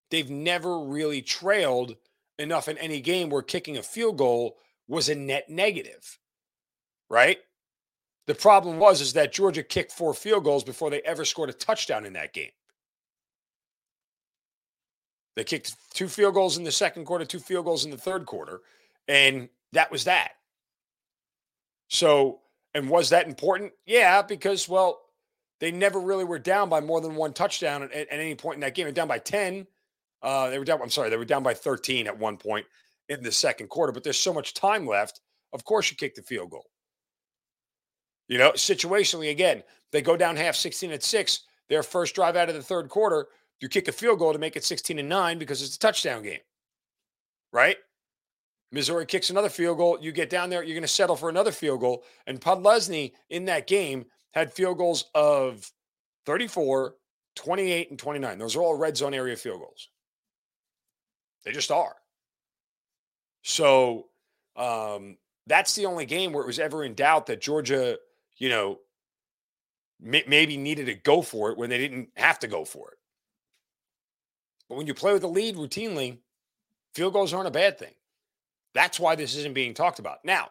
they've 0.09 0.29
never 0.29 0.85
really 0.85 1.21
trailed 1.21 1.97
enough 2.39 2.69
in 2.69 2.77
any 2.77 3.01
game 3.01 3.29
where 3.29 3.41
kicking 3.41 3.75
a 3.75 3.83
field 3.83 4.17
goal 4.17 4.55
was 4.87 5.09
a 5.09 5.15
net 5.15 5.49
negative, 5.49 6.17
right? 7.09 7.37
The 8.27 8.35
problem 8.35 8.79
was 8.79 9.01
is 9.01 9.13
that 9.13 9.33
Georgia 9.33 9.63
kicked 9.63 9.91
four 9.91 10.13
field 10.13 10.43
goals 10.43 10.63
before 10.63 10.89
they 10.89 11.01
ever 11.01 11.25
scored 11.25 11.49
a 11.49 11.53
touchdown 11.53 12.05
in 12.05 12.13
that 12.13 12.33
game. 12.33 12.51
They 15.35 15.43
kicked 15.43 15.75
two 15.93 16.07
field 16.07 16.33
goals 16.33 16.57
in 16.57 16.63
the 16.63 16.71
second 16.71 17.05
quarter, 17.05 17.25
two 17.25 17.39
field 17.39 17.65
goals 17.65 17.85
in 17.85 17.91
the 17.91 17.97
third 17.97 18.25
quarter, 18.25 18.61
and 19.07 19.49
that 19.73 19.91
was 19.91 20.05
that. 20.05 20.31
So, 21.89 22.39
and 22.73 22.89
was 22.89 23.09
that 23.09 23.27
important? 23.27 23.73
Yeah, 23.85 24.21
because 24.21 24.67
well, 24.67 25.01
they 25.59 25.71
never 25.71 25.99
really 25.99 26.23
were 26.23 26.39
down 26.39 26.69
by 26.69 26.79
more 26.79 27.01
than 27.01 27.15
one 27.15 27.33
touchdown 27.33 27.83
at, 27.83 27.91
at 27.91 28.07
any 28.11 28.35
point 28.35 28.55
in 28.55 28.61
that 28.61 28.75
game. 28.75 28.85
They're 28.85 28.93
down 28.93 29.07
by 29.07 29.19
10. 29.19 29.67
Uh, 30.21 30.49
they 30.49 30.57
were 30.57 30.65
down, 30.65 30.81
I'm 30.81 30.89
sorry, 30.89 31.09
they 31.09 31.17
were 31.17 31.25
down 31.25 31.43
by 31.43 31.53
13 31.53 32.07
at 32.07 32.17
one 32.17 32.37
point 32.37 32.65
in 33.09 33.21
the 33.21 33.31
second 33.31 33.67
quarter, 33.67 33.91
but 33.91 34.03
there's 34.03 34.19
so 34.19 34.33
much 34.33 34.53
time 34.53 34.87
left. 34.87 35.21
Of 35.53 35.63
course, 35.65 35.91
you 35.91 35.97
kick 35.97 36.15
the 36.15 36.23
field 36.23 36.49
goal. 36.49 36.65
You 38.27 38.37
know, 38.37 38.51
situationally, 38.51 39.29
again, 39.29 39.63
they 39.91 40.01
go 40.01 40.17
down 40.17 40.35
half 40.35 40.55
16 40.55 40.91
at 40.91 41.03
six. 41.03 41.41
Their 41.69 41.83
first 41.83 42.15
drive 42.15 42.35
out 42.35 42.49
of 42.49 42.55
the 42.55 42.61
third 42.61 42.89
quarter, 42.89 43.27
you 43.59 43.69
kick 43.69 43.87
a 43.87 43.91
field 43.91 44.19
goal 44.19 44.33
to 44.33 44.39
make 44.39 44.55
it 44.55 44.63
16 44.63 44.99
and 44.99 45.09
nine 45.09 45.39
because 45.39 45.61
it's 45.61 45.75
a 45.75 45.79
touchdown 45.79 46.23
game, 46.23 46.41
right? 47.51 47.77
Missouri 48.71 49.05
kicks 49.05 49.29
another 49.29 49.49
field 49.49 49.77
goal. 49.77 49.97
You 50.01 50.11
get 50.11 50.29
down 50.29 50.49
there, 50.49 50.63
you're 50.63 50.75
going 50.75 50.81
to 50.81 50.87
settle 50.87 51.15
for 51.15 51.29
another 51.29 51.51
field 51.51 51.79
goal. 51.79 52.03
And 52.27 52.41
Podlesny 52.41 53.13
in 53.29 53.45
that 53.45 53.67
game 53.67 54.05
had 54.31 54.51
field 54.51 54.77
goals 54.77 55.05
of 55.15 55.71
34, 56.25 56.95
28, 57.35 57.89
and 57.89 57.99
29. 57.99 58.37
Those 58.37 58.55
are 58.55 58.61
all 58.61 58.75
red 58.75 58.97
zone 58.97 59.13
area 59.13 59.35
field 59.35 59.59
goals. 59.59 59.89
They 61.45 61.51
just 61.51 61.71
are. 61.71 61.95
So 63.43 64.07
um, 64.55 65.17
that's 65.47 65.75
the 65.75 65.85
only 65.85 66.05
game 66.05 66.33
where 66.33 66.43
it 66.43 66.47
was 66.47 66.59
ever 66.59 66.83
in 66.83 66.95
doubt 66.95 67.27
that 67.27 67.41
Georgia, 67.41 67.97
you 68.37 68.49
know, 68.49 68.79
may- 69.99 70.25
maybe 70.27 70.57
needed 70.57 70.85
to 70.85 70.95
go 70.95 71.21
for 71.21 71.51
it 71.51 71.57
when 71.57 71.69
they 71.69 71.77
didn't 71.77 72.09
have 72.15 72.39
to 72.39 72.47
go 72.47 72.65
for 72.65 72.91
it. 72.91 72.97
But 74.69 74.75
when 74.75 74.87
you 74.87 74.93
play 74.93 75.13
with 75.13 75.21
the 75.21 75.29
lead 75.29 75.55
routinely, 75.55 76.19
field 76.93 77.13
goals 77.13 77.33
aren't 77.33 77.47
a 77.47 77.51
bad 77.51 77.77
thing. 77.77 77.93
That's 78.73 78.99
why 78.99 79.15
this 79.15 79.35
isn't 79.35 79.53
being 79.53 79.73
talked 79.73 79.99
about. 79.99 80.25
Now, 80.25 80.49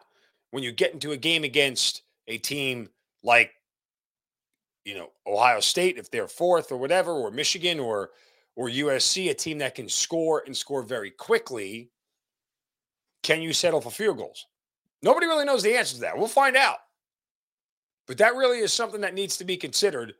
when 0.51 0.63
you 0.63 0.71
get 0.71 0.93
into 0.93 1.11
a 1.11 1.17
game 1.17 1.43
against 1.43 2.03
a 2.27 2.37
team 2.37 2.89
like, 3.23 3.51
you 4.83 4.95
know, 4.95 5.11
Ohio 5.27 5.59
State, 5.59 5.97
if 5.97 6.09
they're 6.09 6.27
fourth 6.27 6.71
or 6.71 6.77
whatever, 6.77 7.11
or 7.11 7.31
Michigan 7.31 7.79
or 7.79 8.11
or 8.55 8.69
USC, 8.69 9.29
a 9.29 9.33
team 9.33 9.57
that 9.57 9.75
can 9.75 9.89
score 9.89 10.43
and 10.45 10.55
score 10.55 10.81
very 10.81 11.11
quickly, 11.11 11.91
can 13.21 13.41
you 13.41 13.51
settle 13.51 13.81
for 13.81 13.89
field 13.89 14.17
goals? 14.17 14.47
Nobody 15.01 15.27
really 15.27 15.43
knows 15.43 15.61
the 15.61 15.75
answer 15.75 15.95
to 15.95 16.01
that. 16.01 16.17
We'll 16.17 16.27
find 16.27 16.55
out. 16.55 16.77
But 18.07 18.17
that 18.19 18.35
really 18.35 18.59
is 18.59 18.71
something 18.71 19.01
that 19.01 19.13
needs 19.13 19.37
to 19.37 19.45
be 19.45 19.57
considered 19.57 20.13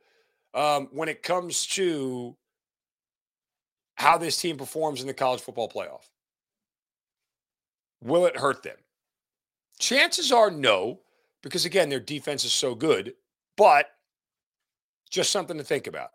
um, 0.54 0.88
when 0.92 1.08
it 1.08 1.22
comes 1.22 1.66
to 1.68 2.36
how 3.94 4.18
this 4.18 4.40
team 4.40 4.56
performs 4.56 5.00
in 5.00 5.06
the 5.06 5.14
college 5.14 5.40
football 5.40 5.68
playoff. 5.68 6.08
Will 8.02 8.26
it 8.26 8.36
hurt 8.36 8.62
them? 8.62 8.76
Chances 9.78 10.32
are 10.32 10.50
no, 10.50 11.00
because 11.42 11.64
again, 11.64 11.88
their 11.88 12.00
defense 12.00 12.44
is 12.44 12.52
so 12.52 12.74
good, 12.74 13.14
but 13.56 13.90
just 15.10 15.30
something 15.30 15.56
to 15.56 15.64
think 15.64 15.86
about. 15.86 16.10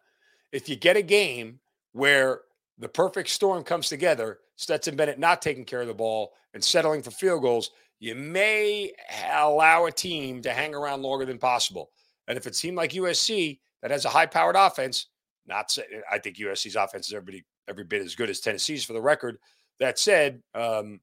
If 0.51 0.67
you 0.67 0.75
get 0.75 0.97
a 0.97 1.01
game 1.01 1.59
where 1.93 2.41
the 2.77 2.89
perfect 2.89 3.29
storm 3.29 3.63
comes 3.63 3.87
together, 3.87 4.39
Stetson 4.55 4.95
Bennett 4.95 5.19
not 5.19 5.41
taking 5.41 5.65
care 5.65 5.81
of 5.81 5.87
the 5.87 5.93
ball 5.93 6.33
and 6.53 6.63
settling 6.63 7.01
for 7.01 7.11
field 7.11 7.41
goals, 7.41 7.71
you 8.01 8.15
may 8.15 8.91
allow 9.31 9.85
a 9.85 9.91
team 9.91 10.41
to 10.41 10.51
hang 10.51 10.73
around 10.73 11.03
longer 11.03 11.23
than 11.23 11.37
possible. 11.37 11.91
And 12.27 12.35
if 12.35 12.47
it 12.47 12.55
seemed 12.55 12.75
like 12.75 12.93
USC 12.93 13.59
that 13.83 13.91
has 13.91 14.05
a 14.05 14.09
high 14.09 14.25
powered 14.25 14.55
offense, 14.57 15.07
not 15.45 15.77
I 16.11 16.17
think 16.17 16.37
USC's 16.37 16.75
offense 16.75 17.07
is 17.07 17.13
everybody 17.13 17.45
every 17.69 17.83
bit 17.83 18.01
as 18.01 18.15
good 18.15 18.31
as 18.31 18.39
Tennessee's 18.39 18.83
for 18.83 18.93
the 18.93 19.01
record. 19.01 19.37
That 19.79 19.99
said, 19.99 20.41
um, 20.55 20.99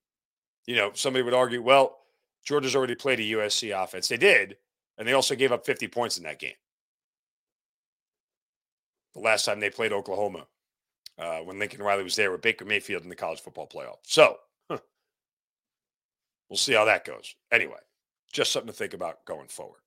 you 0.67 0.75
know, 0.75 0.91
somebody 0.93 1.23
would 1.23 1.35
argue, 1.35 1.63
well, 1.63 1.99
Georgia's 2.45 2.75
already 2.75 2.97
played 2.97 3.21
a 3.21 3.23
USC 3.23 3.81
offense. 3.81 4.09
They 4.09 4.17
did, 4.17 4.57
and 4.99 5.07
they 5.07 5.13
also 5.13 5.37
gave 5.37 5.53
up 5.53 5.65
50 5.65 5.87
points 5.89 6.19
in 6.19 6.25
that 6.25 6.41
game. 6.41 6.55
The 9.15 9.21
last 9.21 9.45
time 9.45 9.61
they 9.61 9.71
played 9.71 9.93
Oklahoma, 9.93 10.47
uh, 11.17 11.39
when 11.39 11.61
Lincoln 11.61 11.83
Riley 11.83 12.05
was 12.05 12.17
there 12.17 12.33
with 12.33 12.43
Baker 12.43 12.65
Mayfield 12.65 13.05
in 13.05 13.09
the 13.09 13.17
college 13.17 13.41
football 13.41 13.69
playoff. 13.69 13.99
So 14.03 14.39
we'll 16.49 16.57
see 16.57 16.75
how 16.75 16.85
that 16.85 17.05
goes. 17.05 17.35
Anyway, 17.53 17.79
just 18.33 18.53
something 18.53 18.73
to 18.73 18.77
think 18.77 18.95
about 18.95 19.25
going 19.25 19.49
forward. 19.49 19.81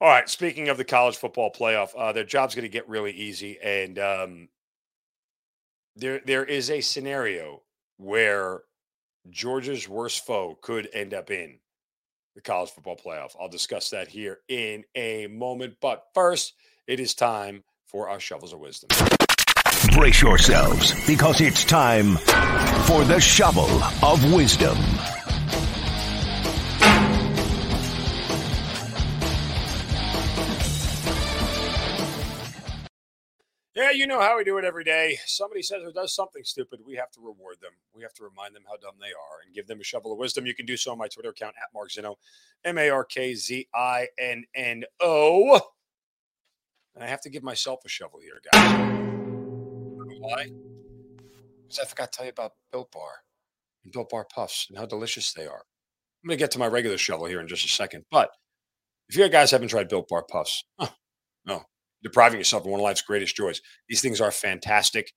All 0.00 0.08
right. 0.08 0.28
Speaking 0.28 0.68
of 0.68 0.76
the 0.76 0.84
college 0.84 1.16
football 1.16 1.50
playoff, 1.50 1.90
uh, 1.96 2.12
their 2.12 2.24
job's 2.24 2.54
going 2.54 2.64
to 2.64 2.68
get 2.68 2.88
really 2.88 3.12
easy, 3.12 3.58
and 3.62 3.98
um, 3.98 4.48
there 5.94 6.20
there 6.26 6.44
is 6.44 6.70
a 6.70 6.80
scenario 6.80 7.62
where 7.96 8.62
Georgia's 9.30 9.88
worst 9.88 10.26
foe 10.26 10.58
could 10.60 10.88
end 10.92 11.14
up 11.14 11.30
in 11.30 11.58
the 12.34 12.42
college 12.42 12.70
football 12.70 12.96
playoff. 12.96 13.34
I'll 13.40 13.48
discuss 13.48 13.90
that 13.90 14.08
here 14.08 14.40
in 14.48 14.84
a 14.94 15.26
moment. 15.28 15.76
But 15.80 16.04
first, 16.14 16.54
it 16.86 17.00
is 17.00 17.14
time 17.14 17.64
for 17.86 18.08
our 18.08 18.20
shovels 18.20 18.52
of 18.52 18.60
wisdom. 18.60 19.15
Brace 19.96 20.20
yourselves 20.20 20.92
because 21.06 21.40
it's 21.40 21.64
time 21.64 22.18
for 22.84 23.02
the 23.04 23.18
shovel 23.18 23.64
of 24.04 24.30
wisdom. 24.30 24.76
Yeah, 33.74 33.90
you 33.92 34.06
know 34.06 34.20
how 34.20 34.36
we 34.36 34.44
do 34.44 34.58
it 34.58 34.66
every 34.66 34.84
day. 34.84 35.16
Somebody 35.24 35.62
says 35.62 35.82
or 35.82 35.92
does 35.92 36.14
something 36.14 36.44
stupid, 36.44 36.80
we 36.86 36.96
have 36.96 37.10
to 37.12 37.20
reward 37.22 37.56
them. 37.62 37.72
We 37.94 38.02
have 38.02 38.12
to 38.14 38.24
remind 38.24 38.54
them 38.54 38.64
how 38.68 38.76
dumb 38.76 38.96
they 39.00 39.06
are 39.06 39.40
and 39.46 39.54
give 39.54 39.66
them 39.66 39.80
a 39.80 39.84
shovel 39.84 40.12
of 40.12 40.18
wisdom. 40.18 40.44
You 40.44 40.54
can 40.54 40.66
do 40.66 40.76
so 40.76 40.92
on 40.92 40.98
my 40.98 41.08
Twitter 41.08 41.30
account 41.30 41.54
at 41.56 41.72
Mark 41.72 41.88
Zinno, 41.90 42.16
M 42.66 42.76
A 42.76 42.90
R 42.90 43.04
K 43.04 43.34
Z 43.34 43.66
I 43.74 44.08
N 44.18 44.44
N 44.54 44.84
O. 45.00 45.58
And 46.94 47.02
I 47.02 47.06
have 47.06 47.22
to 47.22 47.30
give 47.30 47.42
myself 47.42 47.80
a 47.86 47.88
shovel 47.88 48.20
here, 48.20 48.42
guys. 48.52 49.05
Why? 50.26 50.50
Because 51.62 51.78
I 51.78 51.84
forgot 51.84 52.10
to 52.10 52.16
tell 52.16 52.26
you 52.26 52.30
about 52.30 52.54
Built 52.72 52.90
Bar 52.90 53.10
and 53.84 53.92
Built 53.92 54.10
Bar 54.10 54.26
Puffs 54.34 54.66
and 54.68 54.76
how 54.76 54.84
delicious 54.84 55.32
they 55.32 55.46
are. 55.46 55.62
I'm 56.24 56.28
going 56.28 56.36
to 56.36 56.42
get 56.42 56.50
to 56.52 56.58
my 56.58 56.66
regular 56.66 56.98
shovel 56.98 57.26
here 57.26 57.40
in 57.40 57.46
just 57.46 57.64
a 57.64 57.68
second. 57.68 58.06
But 58.10 58.30
if 59.08 59.16
you 59.16 59.28
guys 59.28 59.52
haven't 59.52 59.68
tried 59.68 59.88
Built 59.88 60.08
Bar 60.08 60.24
Puffs, 60.28 60.64
huh, 60.80 60.88
no, 61.44 61.62
depriving 62.02 62.40
yourself 62.40 62.64
of 62.64 62.70
one 62.70 62.80
of 62.80 62.84
life's 62.84 63.02
greatest 63.02 63.36
joys. 63.36 63.60
These 63.88 64.00
things 64.00 64.20
are 64.20 64.32
fantastic. 64.32 65.12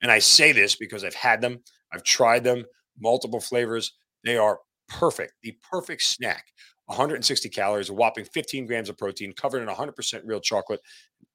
And 0.00 0.10
I 0.10 0.18
say 0.18 0.52
this 0.52 0.76
because 0.76 1.04
I've 1.04 1.14
had 1.14 1.42
them, 1.42 1.62
I've 1.92 2.02
tried 2.02 2.44
them, 2.44 2.64
multiple 2.98 3.40
flavors. 3.40 3.92
They 4.24 4.38
are 4.38 4.60
perfect, 4.88 5.34
the 5.42 5.58
perfect 5.70 6.02
snack. 6.02 6.46
160 6.86 7.50
calories, 7.50 7.90
a 7.90 7.94
whopping 7.94 8.24
15 8.24 8.66
grams 8.66 8.88
of 8.88 8.96
protein, 8.96 9.34
covered 9.34 9.62
in 9.62 9.68
100% 9.68 10.20
real 10.24 10.40
chocolate. 10.40 10.80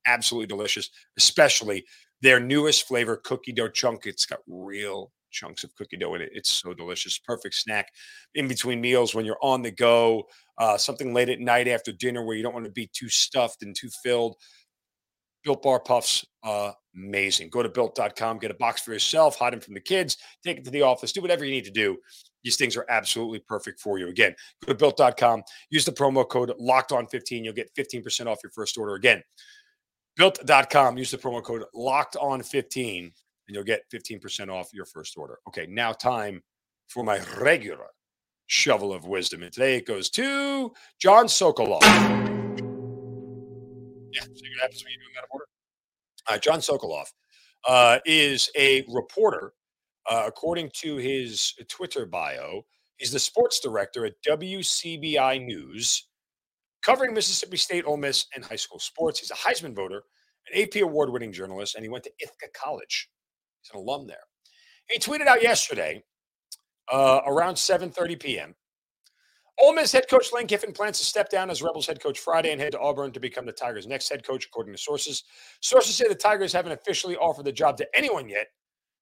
Absolutely 0.05 0.47
delicious, 0.47 0.89
especially 1.17 1.85
their 2.21 2.39
newest 2.39 2.87
flavor, 2.87 3.17
cookie 3.17 3.51
dough 3.51 3.69
chunk. 3.69 4.05
It's 4.05 4.25
got 4.25 4.39
real 4.47 5.11
chunks 5.31 5.63
of 5.63 5.73
cookie 5.75 5.97
dough 5.97 6.15
in 6.15 6.21
it. 6.21 6.31
It's 6.33 6.51
so 6.51 6.73
delicious. 6.73 7.17
Perfect 7.17 7.55
snack 7.55 7.89
in 8.35 8.47
between 8.47 8.81
meals 8.81 9.15
when 9.15 9.25
you're 9.25 9.37
on 9.41 9.61
the 9.61 9.71
go, 9.71 10.27
uh, 10.57 10.77
something 10.77 11.13
late 11.13 11.29
at 11.29 11.39
night 11.39 11.67
after 11.67 11.91
dinner 11.91 12.23
where 12.23 12.35
you 12.35 12.43
don't 12.43 12.53
want 12.53 12.65
to 12.65 12.71
be 12.71 12.89
too 12.93 13.09
stuffed 13.09 13.63
and 13.63 13.75
too 13.75 13.89
filled. 14.03 14.35
Built 15.43 15.61
Bar 15.61 15.79
Puffs, 15.79 16.25
uh, 16.43 16.71
amazing. 16.95 17.49
Go 17.49 17.63
to 17.63 17.69
built.com, 17.69 18.39
get 18.39 18.51
a 18.51 18.55
box 18.55 18.81
for 18.81 18.91
yourself, 18.91 19.37
hide 19.37 19.53
them 19.53 19.61
from 19.61 19.73
the 19.73 19.79
kids, 19.79 20.17
take 20.43 20.57
it 20.57 20.65
to 20.65 20.71
the 20.71 20.81
office, 20.81 21.13
do 21.13 21.21
whatever 21.21 21.45
you 21.45 21.51
need 21.51 21.63
to 21.63 21.71
do. 21.71 21.97
These 22.43 22.57
things 22.57 22.75
are 22.75 22.85
absolutely 22.89 23.39
perfect 23.39 23.79
for 23.79 23.97
you. 23.99 24.07
Again, 24.07 24.35
go 24.65 24.73
to 24.73 24.77
built.com, 24.77 25.43
use 25.69 25.85
the 25.85 25.91
promo 25.91 26.27
code 26.27 26.53
locked 26.59 26.91
on 26.91 27.07
15. 27.07 27.43
You'll 27.43 27.53
get 27.53 27.73
15% 27.77 28.27
off 28.27 28.39
your 28.43 28.51
first 28.51 28.77
order. 28.77 28.95
Again, 28.95 29.23
built.com, 30.19 30.97
use 30.97 31.11
the 31.11 31.17
promo 31.17 31.41
code 31.41 31.63
locked 31.73 32.17
on 32.17 32.43
15, 32.43 33.05
and 33.05 33.13
you'll 33.47 33.63
get 33.63 33.89
15% 33.89 34.49
off 34.49 34.67
your 34.73 34.83
first 34.85 35.17
order. 35.17 35.39
Okay, 35.47 35.65
now 35.67 35.93
time 35.93 36.43
for 36.89 37.05
my 37.05 37.19
regular 37.39 37.87
shovel 38.47 38.93
of 38.93 39.05
wisdom. 39.05 39.43
And 39.43 39.53
today 39.53 39.77
it 39.77 39.87
goes 39.87 40.09
to 40.11 40.73
John 40.99 41.27
Sokoloff. 41.27 41.81
Yeah, 44.11 44.21
what 44.21 44.61
happens 44.61 44.83
when 44.83 44.91
you 44.91 44.99
do 44.99 45.13
that 45.15 45.25
order? 45.31 45.45
Uh, 46.27 46.37
John 46.37 46.59
Sokoloff 46.59 47.07
uh, 47.67 47.99
is 48.05 48.49
a 48.57 48.83
reporter, 48.89 49.53
uh, 50.09 50.25
according 50.27 50.69
to 50.81 50.97
his 50.97 51.53
Twitter 51.69 52.05
bio. 52.05 52.65
He's 52.97 53.13
the 53.13 53.19
sports 53.19 53.61
director 53.61 54.05
at 54.05 54.15
WCBI 54.27 55.45
News, 55.45 56.08
covering 56.83 57.13
Mississippi 57.13 57.57
State, 57.57 57.85
Ole 57.85 57.97
Miss, 57.97 58.25
and 58.35 58.43
high 58.43 58.55
school 58.55 58.79
sports. 58.79 59.19
He's 59.19 59.31
a 59.31 59.35
Heisman 59.35 59.75
voter, 59.75 60.03
an 60.51 60.61
AP 60.61 60.81
award 60.81 61.09
winning 61.09 61.31
journalist, 61.31 61.75
and 61.75 61.83
he 61.83 61.89
went 61.89 62.03
to 62.05 62.11
Ithaca 62.19 62.47
College. 62.53 63.09
He's 63.61 63.71
an 63.73 63.79
alum 63.79 64.07
there. 64.07 64.17
He 64.89 64.99
tweeted 64.99 65.27
out 65.27 65.41
yesterday 65.43 66.03
uh, 66.91 67.21
around 67.25 67.55
7:30 67.55 68.19
p.m. 68.19 68.55
Ole 69.61 69.73
Miss 69.73 69.91
head 69.91 70.05
coach 70.09 70.31
Lane 70.31 70.47
Kiffin 70.47 70.71
plans 70.71 70.99
to 70.99 71.05
step 71.05 71.29
down 71.29 71.49
as 71.49 71.61
Rebels 71.61 71.85
head 71.85 72.01
coach 72.01 72.19
Friday 72.19 72.51
and 72.51 72.61
head 72.61 72.71
to 72.71 72.79
Auburn 72.79 73.11
to 73.11 73.19
become 73.19 73.45
the 73.45 73.51
Tigers' 73.51 73.87
next 73.87 74.09
head 74.09 74.25
coach, 74.25 74.45
according 74.45 74.73
to 74.73 74.79
sources. 74.81 75.23
Sources 75.59 75.95
say 75.95 76.07
the 76.07 76.15
Tigers 76.15 76.53
haven't 76.53 76.71
officially 76.71 77.17
offered 77.17 77.45
the 77.45 77.51
job 77.51 77.75
to 77.77 77.87
anyone 77.93 78.29
yet, 78.29 78.47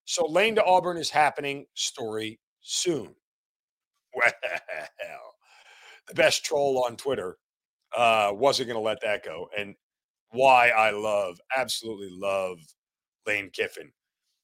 so 0.05 0.25
Lane 0.25 0.55
to 0.55 0.63
Auburn 0.63 0.97
is 0.97 1.09
happening. 1.11 1.65
Story 1.73 2.39
soon. 2.61 3.13
Well, 4.15 4.31
the 6.07 6.13
best 6.15 6.43
troll 6.43 6.83
on 6.87 6.95
Twitter 6.95 7.37
uh, 7.97 8.31
wasn't 8.31 8.69
going 8.69 8.79
to 8.79 8.85
let 8.85 9.01
that 9.01 9.25
go, 9.25 9.49
and 9.57 9.75
why 10.31 10.69
I 10.69 10.91
love, 10.91 11.39
absolutely 11.57 12.09
love 12.11 12.59
Lane 13.25 13.49
Kiffin. 13.51 13.91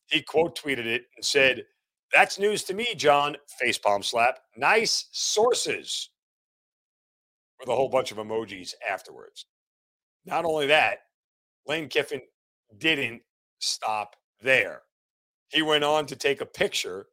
He 0.07 0.21
quote 0.21 0.57
tweeted 0.57 0.85
it 0.85 1.03
and 1.15 1.23
said, 1.23 1.63
That's 2.11 2.39
news 2.39 2.63
to 2.65 2.73
me, 2.73 2.95
John. 2.95 3.37
Facepalm 3.61 4.03
slap. 4.03 4.39
Nice 4.57 5.07
sources. 5.11 6.09
With 7.59 7.69
a 7.69 7.75
whole 7.75 7.89
bunch 7.89 8.11
of 8.11 8.17
emojis 8.17 8.73
afterwards. 8.87 9.45
Not 10.25 10.45
only 10.45 10.67
that, 10.67 10.99
Lane 11.67 11.87
Kiffin 11.87 12.21
didn't 12.77 13.21
stop 13.59 14.15
there. 14.41 14.81
He 15.49 15.61
went 15.61 15.83
on 15.83 16.05
to 16.07 16.15
take 16.15 16.41
a 16.41 16.45
picture, 16.45 17.05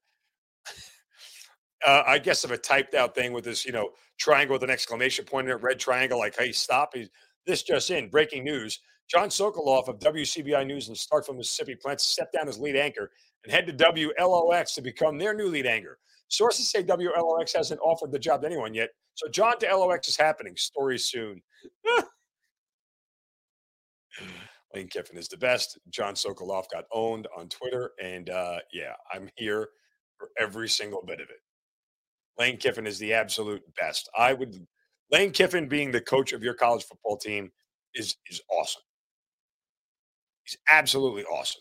uh, 1.87 2.03
I 2.07 2.19
guess, 2.19 2.45
of 2.45 2.51
a 2.51 2.59
typed 2.59 2.95
out 2.95 3.15
thing 3.15 3.33
with 3.33 3.45
this, 3.45 3.65
you 3.65 3.73
know, 3.73 3.91
triangle 4.19 4.55
with 4.55 4.63
an 4.63 4.71
exclamation 4.71 5.25
point 5.25 5.49
in 5.49 5.53
it, 5.53 5.63
red 5.63 5.79
triangle, 5.79 6.19
like, 6.19 6.37
hey, 6.37 6.53
stop. 6.53 6.91
He's, 6.95 7.09
this 7.47 7.63
just 7.63 7.91
in 7.91 8.09
breaking 8.09 8.45
news. 8.45 8.81
John 9.11 9.29
Sokoloff 9.29 9.89
of 9.89 9.99
WCBI 9.99 10.67
News 10.67 10.89
and 10.89 10.97
Starkville, 10.97 11.37
Mississippi 11.37 11.75
plans 11.75 12.03
to 12.03 12.09
step 12.09 12.31
down 12.33 12.49
as 12.49 12.59
lead 12.59 12.77
anchor 12.77 13.11
and 13.45 13.53
head 13.53 13.67
to 13.67 13.73
WLOX 13.73 14.75
to 14.75 14.83
become 14.83 15.19
their 15.19 15.35
new 15.35 15.49
lead 15.49 15.67
anchor. 15.67 15.99
Sources 16.29 16.71
say 16.71 16.85
WLOX 16.85 17.57
hasn't 17.57 17.81
offered 17.81 18.13
the 18.13 18.19
job 18.19 18.43
to 18.43 18.47
anyone 18.47 18.73
yet. 18.73 18.91
So 19.15 19.29
John 19.29 19.59
to 19.59 19.77
LOX 19.77 20.09
is 20.09 20.17
happening. 20.17 20.57
Story 20.57 20.99
soon. 20.99 21.43
Lane 24.75 24.87
Kiffin 24.87 25.19
is 25.19 25.27
the 25.27 25.37
best. 25.37 25.79
John 25.91 26.15
Sokoloff 26.15 26.71
got 26.73 26.85
owned 26.93 27.27
on 27.37 27.49
Twitter. 27.49 27.91
And 28.01 28.31
uh, 28.31 28.59
yeah, 28.73 28.93
I'm 29.13 29.29
here 29.35 29.71
for 30.17 30.29
every 30.39 30.69
single 30.69 31.03
bit 31.05 31.21
of 31.21 31.29
it. 31.31 31.41
Lane 32.41 32.57
Kiffin 32.57 32.87
is 32.87 32.99
the 32.99 33.13
absolute 33.13 33.63
best. 33.77 34.09
I 34.17 34.33
would 34.33 34.67
Lane 35.13 35.31
Kiffin 35.31 35.69
being 35.69 35.93
the 35.93 36.01
coach 36.01 36.33
of 36.33 36.43
your 36.43 36.55
college 36.55 36.85
football 36.85 37.19
team 37.19 37.53
is 37.95 38.17
is 38.31 38.41
awesome. 38.51 38.83
He's 40.45 40.57
absolutely 40.71 41.25
awesome. 41.25 41.61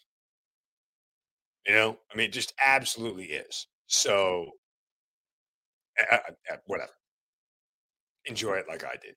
You 1.67 1.73
know, 1.73 1.97
I 2.11 2.17
mean, 2.17 2.31
just 2.31 2.53
absolutely 2.65 3.25
is. 3.25 3.67
So, 3.87 4.47
uh, 6.11 6.17
uh, 6.51 6.55
whatever. 6.65 6.91
Enjoy 8.25 8.53
it 8.53 8.65
like 8.69 8.85
I 8.85 8.95
did. 9.01 9.15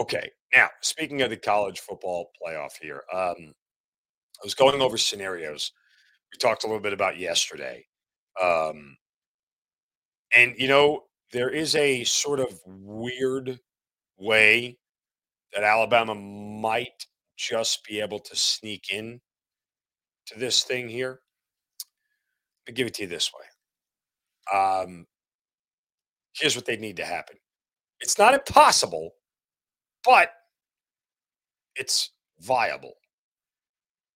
Okay, 0.00 0.30
now 0.54 0.68
speaking 0.80 1.20
of 1.20 1.30
the 1.30 1.36
college 1.36 1.80
football 1.80 2.30
playoff 2.42 2.72
here, 2.80 3.02
um, 3.12 3.36
I 4.40 4.44
was 4.44 4.54
going 4.54 4.80
over 4.80 4.96
scenarios. 4.96 5.72
We 6.32 6.38
talked 6.38 6.64
a 6.64 6.66
little 6.66 6.80
bit 6.82 6.92
about 6.94 7.18
yesterday, 7.18 7.86
um, 8.42 8.96
and 10.34 10.54
you 10.58 10.68
know, 10.68 11.04
there 11.32 11.50
is 11.50 11.74
a 11.74 12.04
sort 12.04 12.40
of 12.40 12.60
weird 12.66 13.58
way 14.18 14.78
that 15.52 15.64
Alabama 15.64 16.14
might 16.14 17.06
just 17.36 17.84
be 17.84 18.00
able 18.00 18.18
to 18.18 18.36
sneak 18.36 18.90
in 18.90 19.20
to 20.26 20.38
this 20.38 20.64
thing 20.64 20.88
here. 20.88 21.20
Me 22.66 22.74
give 22.74 22.86
it 22.86 22.94
to 22.94 23.02
you 23.02 23.08
this 23.08 23.30
way. 23.32 24.58
Um, 24.58 25.06
here's 26.34 26.56
what 26.56 26.66
they 26.66 26.76
need 26.76 26.96
to 26.96 27.04
happen. 27.04 27.36
It's 28.00 28.18
not 28.18 28.34
impossible, 28.34 29.12
but 30.04 30.30
it's 31.76 32.10
viable. 32.40 32.94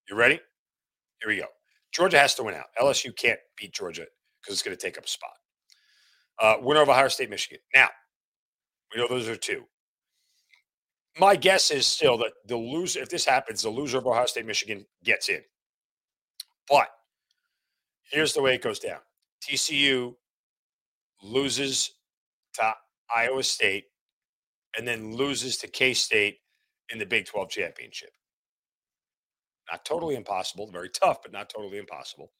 You 0.08 0.16
ready? 0.16 0.40
Here 1.20 1.28
we 1.28 1.36
go. 1.38 1.46
Georgia 1.92 2.18
has 2.18 2.34
to 2.36 2.42
win 2.42 2.54
out. 2.54 2.66
LSU 2.80 3.14
can't 3.16 3.38
beat 3.56 3.72
Georgia 3.72 4.06
because 4.40 4.54
it's 4.54 4.62
going 4.62 4.76
to 4.76 4.82
take 4.82 4.98
up 4.98 5.04
a 5.04 5.08
spot. 5.08 5.39
Uh, 6.40 6.56
winner 6.60 6.82
of 6.82 6.88
Ohio 6.88 7.08
State, 7.08 7.30
Michigan. 7.30 7.58
Now, 7.74 7.88
we 8.94 9.00
know 9.00 9.08
those 9.08 9.28
are 9.28 9.36
two. 9.36 9.64
My 11.18 11.36
guess 11.36 11.70
is 11.70 11.86
still 11.86 12.16
that 12.18 12.32
the 12.46 12.56
loser, 12.56 13.00
if 13.00 13.10
this 13.10 13.24
happens, 13.24 13.62
the 13.62 13.70
loser 13.70 13.98
of 13.98 14.06
Ohio 14.06 14.26
State, 14.26 14.46
Michigan 14.46 14.86
gets 15.04 15.28
in. 15.28 15.40
But 16.68 16.88
here's 18.10 18.32
the 18.32 18.42
way 18.42 18.54
it 18.54 18.62
goes 18.62 18.78
down 18.78 19.00
TCU 19.42 20.14
loses 21.22 21.90
to 22.54 22.74
Iowa 23.14 23.42
State 23.42 23.84
and 24.76 24.86
then 24.86 25.14
loses 25.14 25.56
to 25.58 25.68
K 25.68 25.94
State 25.94 26.38
in 26.90 26.98
the 26.98 27.06
Big 27.06 27.26
12 27.26 27.50
championship. 27.50 28.10
Not 29.70 29.84
totally 29.84 30.16
impossible, 30.16 30.70
very 30.70 30.88
tough, 30.88 31.22
but 31.22 31.32
not 31.32 31.48
totally 31.50 31.78
impossible. 31.78 32.32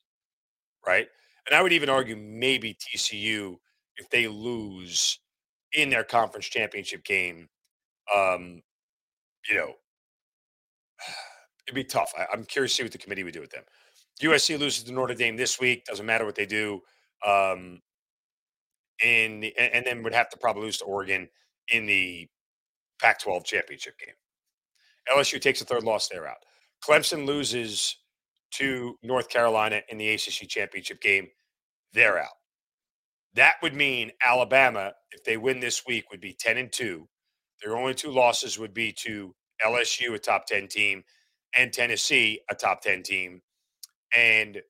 Right. 0.86 1.08
And 1.46 1.54
I 1.54 1.62
would 1.62 1.72
even 1.72 1.88
argue 1.88 2.16
maybe 2.16 2.74
TCU, 2.74 3.56
if 4.00 4.08
they 4.10 4.26
lose 4.26 5.20
in 5.72 5.90
their 5.90 6.02
conference 6.02 6.46
championship 6.46 7.04
game, 7.04 7.48
um, 8.14 8.62
you 9.48 9.56
know, 9.56 9.74
it'd 11.66 11.74
be 11.74 11.84
tough. 11.84 12.12
I, 12.18 12.26
am 12.32 12.44
curious 12.44 12.72
to 12.72 12.76
see 12.78 12.82
what 12.82 12.92
the 12.92 12.98
committee 12.98 13.22
would 13.22 13.34
do 13.34 13.40
with 13.40 13.50
them. 13.50 13.64
USC 14.22 14.58
loses 14.58 14.84
to 14.84 14.92
Notre 14.92 15.14
Dame 15.14 15.36
this 15.36 15.60
week. 15.60 15.84
Doesn't 15.84 16.04
matter 16.04 16.24
what 16.24 16.34
they 16.34 16.46
do. 16.46 16.80
Um, 17.24 17.80
and, 19.02 19.44
and 19.58 19.86
then 19.86 20.02
would 20.02 20.14
have 20.14 20.28
to 20.30 20.38
probably 20.38 20.62
lose 20.62 20.78
to 20.78 20.84
Oregon 20.84 21.28
in 21.68 21.86
the 21.86 22.28
Pac 23.00 23.20
12 23.20 23.44
championship 23.44 23.98
game. 23.98 24.14
LSU 25.10 25.40
takes 25.40 25.60
a 25.60 25.64
third 25.64 25.84
loss, 25.84 26.08
they're 26.08 26.28
out. 26.28 26.44
Clemson 26.86 27.26
loses 27.26 27.96
to 28.52 28.96
North 29.02 29.28
Carolina 29.28 29.80
in 29.88 29.98
the 29.98 30.10
ACC 30.10 30.48
championship 30.48 31.00
game, 31.00 31.28
they're 31.92 32.18
out. 32.18 32.39
That 33.34 33.54
would 33.62 33.74
mean 33.74 34.10
Alabama, 34.22 34.92
if 35.12 35.24
they 35.24 35.36
win 35.36 35.60
this 35.60 35.84
week, 35.86 36.10
would 36.10 36.20
be 36.20 36.34
10 36.38 36.58
and 36.58 36.72
2. 36.72 37.08
Their 37.62 37.76
only 37.76 37.94
two 37.94 38.10
losses 38.10 38.58
would 38.58 38.74
be 38.74 38.92
to 39.04 39.34
LSU, 39.64 40.14
a 40.14 40.18
top 40.18 40.46
10 40.46 40.68
team, 40.68 41.04
and 41.54 41.72
Tennessee, 41.72 42.40
a 42.50 42.54
top 42.54 42.80
10 42.82 43.02
team. 43.02 43.42
And 44.16 44.60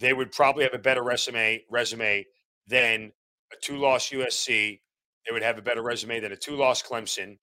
they 0.00 0.12
would 0.12 0.32
probably 0.32 0.64
have 0.64 0.74
a 0.74 0.78
better 0.78 1.02
resume 1.02 1.64
resume 1.70 2.26
than 2.66 3.12
a 3.52 3.56
two-loss 3.62 4.10
USC. 4.10 4.80
They 5.26 5.32
would 5.32 5.42
have 5.42 5.58
a 5.58 5.62
better 5.62 5.82
resume 5.82 6.20
than 6.20 6.32
a 6.32 6.36
two-loss 6.36 6.82
Clemson. 6.82 7.38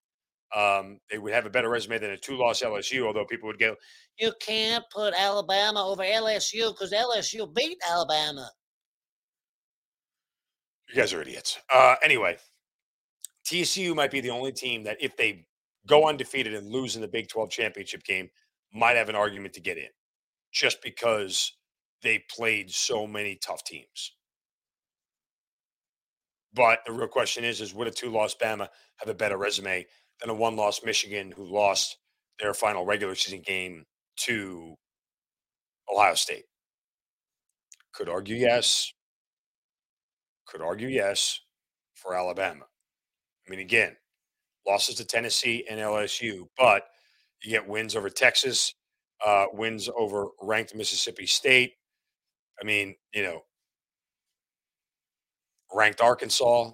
Um, 0.55 0.99
they 1.09 1.17
would 1.17 1.33
have 1.33 1.45
a 1.45 1.49
better 1.49 1.69
resume 1.69 1.97
than 1.97 2.11
a 2.11 2.17
two-loss 2.17 2.61
LSU. 2.61 3.05
Although 3.07 3.25
people 3.25 3.47
would 3.47 3.59
go, 3.59 3.75
"You 4.19 4.33
can't 4.41 4.83
put 4.91 5.13
Alabama 5.15 5.87
over 5.87 6.03
LSU 6.03 6.71
because 6.73 6.91
LSU 6.93 7.47
beat 7.47 7.77
Alabama." 7.87 8.51
You 10.91 10.97
guys 10.97 11.13
are 11.13 11.21
idiots. 11.21 11.57
Uh, 11.73 11.95
anyway, 12.03 12.37
TCU 13.45 13.95
might 13.95 14.11
be 14.11 14.19
the 14.19 14.29
only 14.29 14.51
team 14.51 14.83
that, 14.83 14.97
if 14.99 15.15
they 15.15 15.45
go 15.87 16.07
undefeated 16.07 16.53
and 16.53 16.67
lose 16.67 16.95
in 16.95 17.01
the 17.01 17.07
Big 17.07 17.29
12 17.29 17.49
championship 17.49 18.03
game, 18.03 18.29
might 18.73 18.97
have 18.97 19.09
an 19.09 19.15
argument 19.15 19.53
to 19.53 19.61
get 19.61 19.77
in 19.77 19.87
just 20.51 20.81
because 20.81 21.53
they 22.03 22.23
played 22.29 22.69
so 22.69 23.07
many 23.07 23.37
tough 23.41 23.63
teams. 23.63 24.13
But 26.53 26.79
the 26.85 26.91
real 26.91 27.07
question 27.07 27.45
is, 27.45 27.61
is 27.61 27.73
would 27.73 27.87
a 27.87 27.91
two-loss 27.91 28.35
Bama 28.35 28.67
have 28.97 29.07
a 29.07 29.13
better 29.13 29.37
resume 29.37 29.85
than 30.19 30.29
a 30.29 30.33
one-loss 30.33 30.83
Michigan 30.83 31.31
who 31.31 31.45
lost 31.45 31.97
their 32.39 32.53
final 32.53 32.85
regular 32.85 33.15
season 33.15 33.41
game 33.41 33.85
to 34.17 34.75
Ohio 35.91 36.15
State? 36.15 36.43
Could 37.93 38.09
argue 38.09 38.35
yes. 38.35 38.91
Could 40.51 40.61
argue 40.61 40.89
yes 40.89 41.39
for 41.95 42.13
Alabama. 42.13 42.65
I 43.47 43.49
mean, 43.49 43.61
again, 43.61 43.95
losses 44.67 44.95
to 44.95 45.05
Tennessee 45.05 45.65
and 45.69 45.79
LSU, 45.79 46.47
but 46.57 46.83
you 47.41 47.49
get 47.49 47.65
wins 47.67 47.95
over 47.95 48.09
Texas, 48.09 48.73
uh, 49.25 49.45
wins 49.53 49.89
over 49.97 50.27
ranked 50.41 50.75
Mississippi 50.75 51.25
State. 51.25 51.73
I 52.61 52.65
mean, 52.65 52.95
you 53.13 53.23
know, 53.23 53.43
ranked 55.73 56.01
Arkansas, 56.01 56.71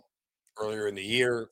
earlier 0.59 0.87
in 0.87 0.95
the 0.95 1.03
year. 1.03 1.49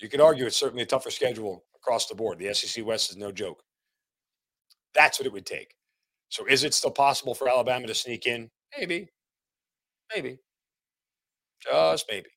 You 0.00 0.08
could 0.08 0.20
argue 0.22 0.46
it's 0.46 0.56
certainly 0.56 0.82
a 0.82 0.86
tougher 0.86 1.10
schedule 1.10 1.64
across 1.74 2.06
the 2.06 2.14
board. 2.14 2.38
The 2.38 2.54
SEC 2.54 2.84
West 2.84 3.10
is 3.10 3.16
no 3.18 3.30
joke. 3.30 3.62
That's 4.94 5.18
what 5.18 5.26
it 5.26 5.32
would 5.32 5.46
take. 5.46 5.74
So 6.30 6.46
is 6.46 6.64
it 6.64 6.74
still 6.74 6.90
possible 6.90 7.34
for 7.34 7.48
Alabama 7.48 7.86
to 7.86 7.94
sneak 7.94 8.26
in? 8.26 8.50
Maybe. 8.78 9.10
Maybe. 10.14 10.38
Just 11.62 12.06
maybe. 12.10 12.28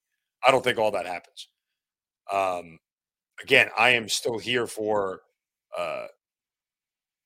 I 0.46 0.52
don't 0.52 0.64
think 0.64 0.78
all 0.78 0.92
that 0.92 1.06
happens. 1.06 1.50
Um, 2.32 2.80
again, 3.42 3.70
I 3.78 3.92
am 3.92 4.10
still 4.10 4.40
here 4.40 4.68
for 4.68 5.22
uh, 5.78 6.08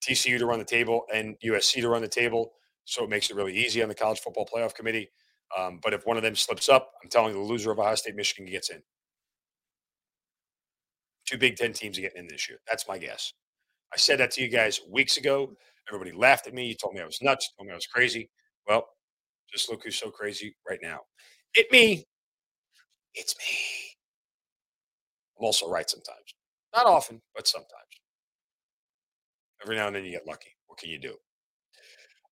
TCU 0.03 0.37
to 0.39 0.45
run 0.45 0.59
the 0.59 0.65
table 0.65 1.03
and 1.13 1.35
USC 1.45 1.81
to 1.81 1.89
run 1.89 2.01
the 2.01 2.07
table. 2.07 2.53
So 2.85 3.03
it 3.03 3.09
makes 3.09 3.29
it 3.29 3.35
really 3.35 3.55
easy 3.55 3.81
on 3.81 3.89
the 3.89 3.95
college 3.95 4.19
football 4.19 4.47
playoff 4.53 4.75
committee. 4.75 5.09
Um, 5.57 5.79
but 5.83 5.93
if 5.93 6.05
one 6.05 6.17
of 6.17 6.23
them 6.23 6.35
slips 6.35 6.69
up, 6.69 6.91
I'm 7.03 7.09
telling 7.09 7.35
you, 7.35 7.41
the 7.41 7.47
loser 7.47 7.71
of 7.71 7.79
Ohio 7.79 7.95
State, 7.95 8.15
Michigan 8.15 8.51
gets 8.51 8.69
in. 8.69 8.81
Two 11.25 11.37
Big 11.37 11.55
Ten 11.55 11.73
teams 11.73 11.97
are 11.97 12.01
getting 12.01 12.19
in 12.23 12.27
this 12.27 12.49
year. 12.49 12.59
That's 12.67 12.87
my 12.87 12.97
guess. 12.97 13.33
I 13.93 13.97
said 13.97 14.19
that 14.19 14.31
to 14.31 14.41
you 14.41 14.49
guys 14.49 14.81
weeks 14.89 15.17
ago. 15.17 15.53
Everybody 15.89 16.11
laughed 16.11 16.47
at 16.47 16.53
me. 16.53 16.67
You 16.67 16.75
told 16.75 16.95
me 16.95 17.01
I 17.01 17.05
was 17.05 17.21
nuts. 17.21 17.51
Told 17.57 17.67
me 17.67 17.73
I 17.73 17.75
was 17.75 17.87
crazy. 17.87 18.29
Well, 18.67 18.87
just 19.51 19.69
look 19.69 19.83
who's 19.83 19.97
so 19.97 20.09
crazy 20.11 20.55
right 20.69 20.79
now. 20.81 21.01
It 21.55 21.71
me. 21.71 22.05
It's 23.13 23.35
me. 23.37 23.55
I'm 25.39 25.45
also 25.45 25.69
right 25.69 25.89
sometimes. 25.89 26.33
Not 26.75 26.85
often, 26.85 27.21
but 27.35 27.47
sometimes. 27.47 27.69
Every 29.61 29.75
now 29.75 29.87
and 29.87 29.95
then 29.95 30.03
you 30.03 30.11
get 30.11 30.27
lucky. 30.27 30.49
What 30.67 30.79
can 30.79 30.89
you 30.89 30.99
do? 30.99 31.15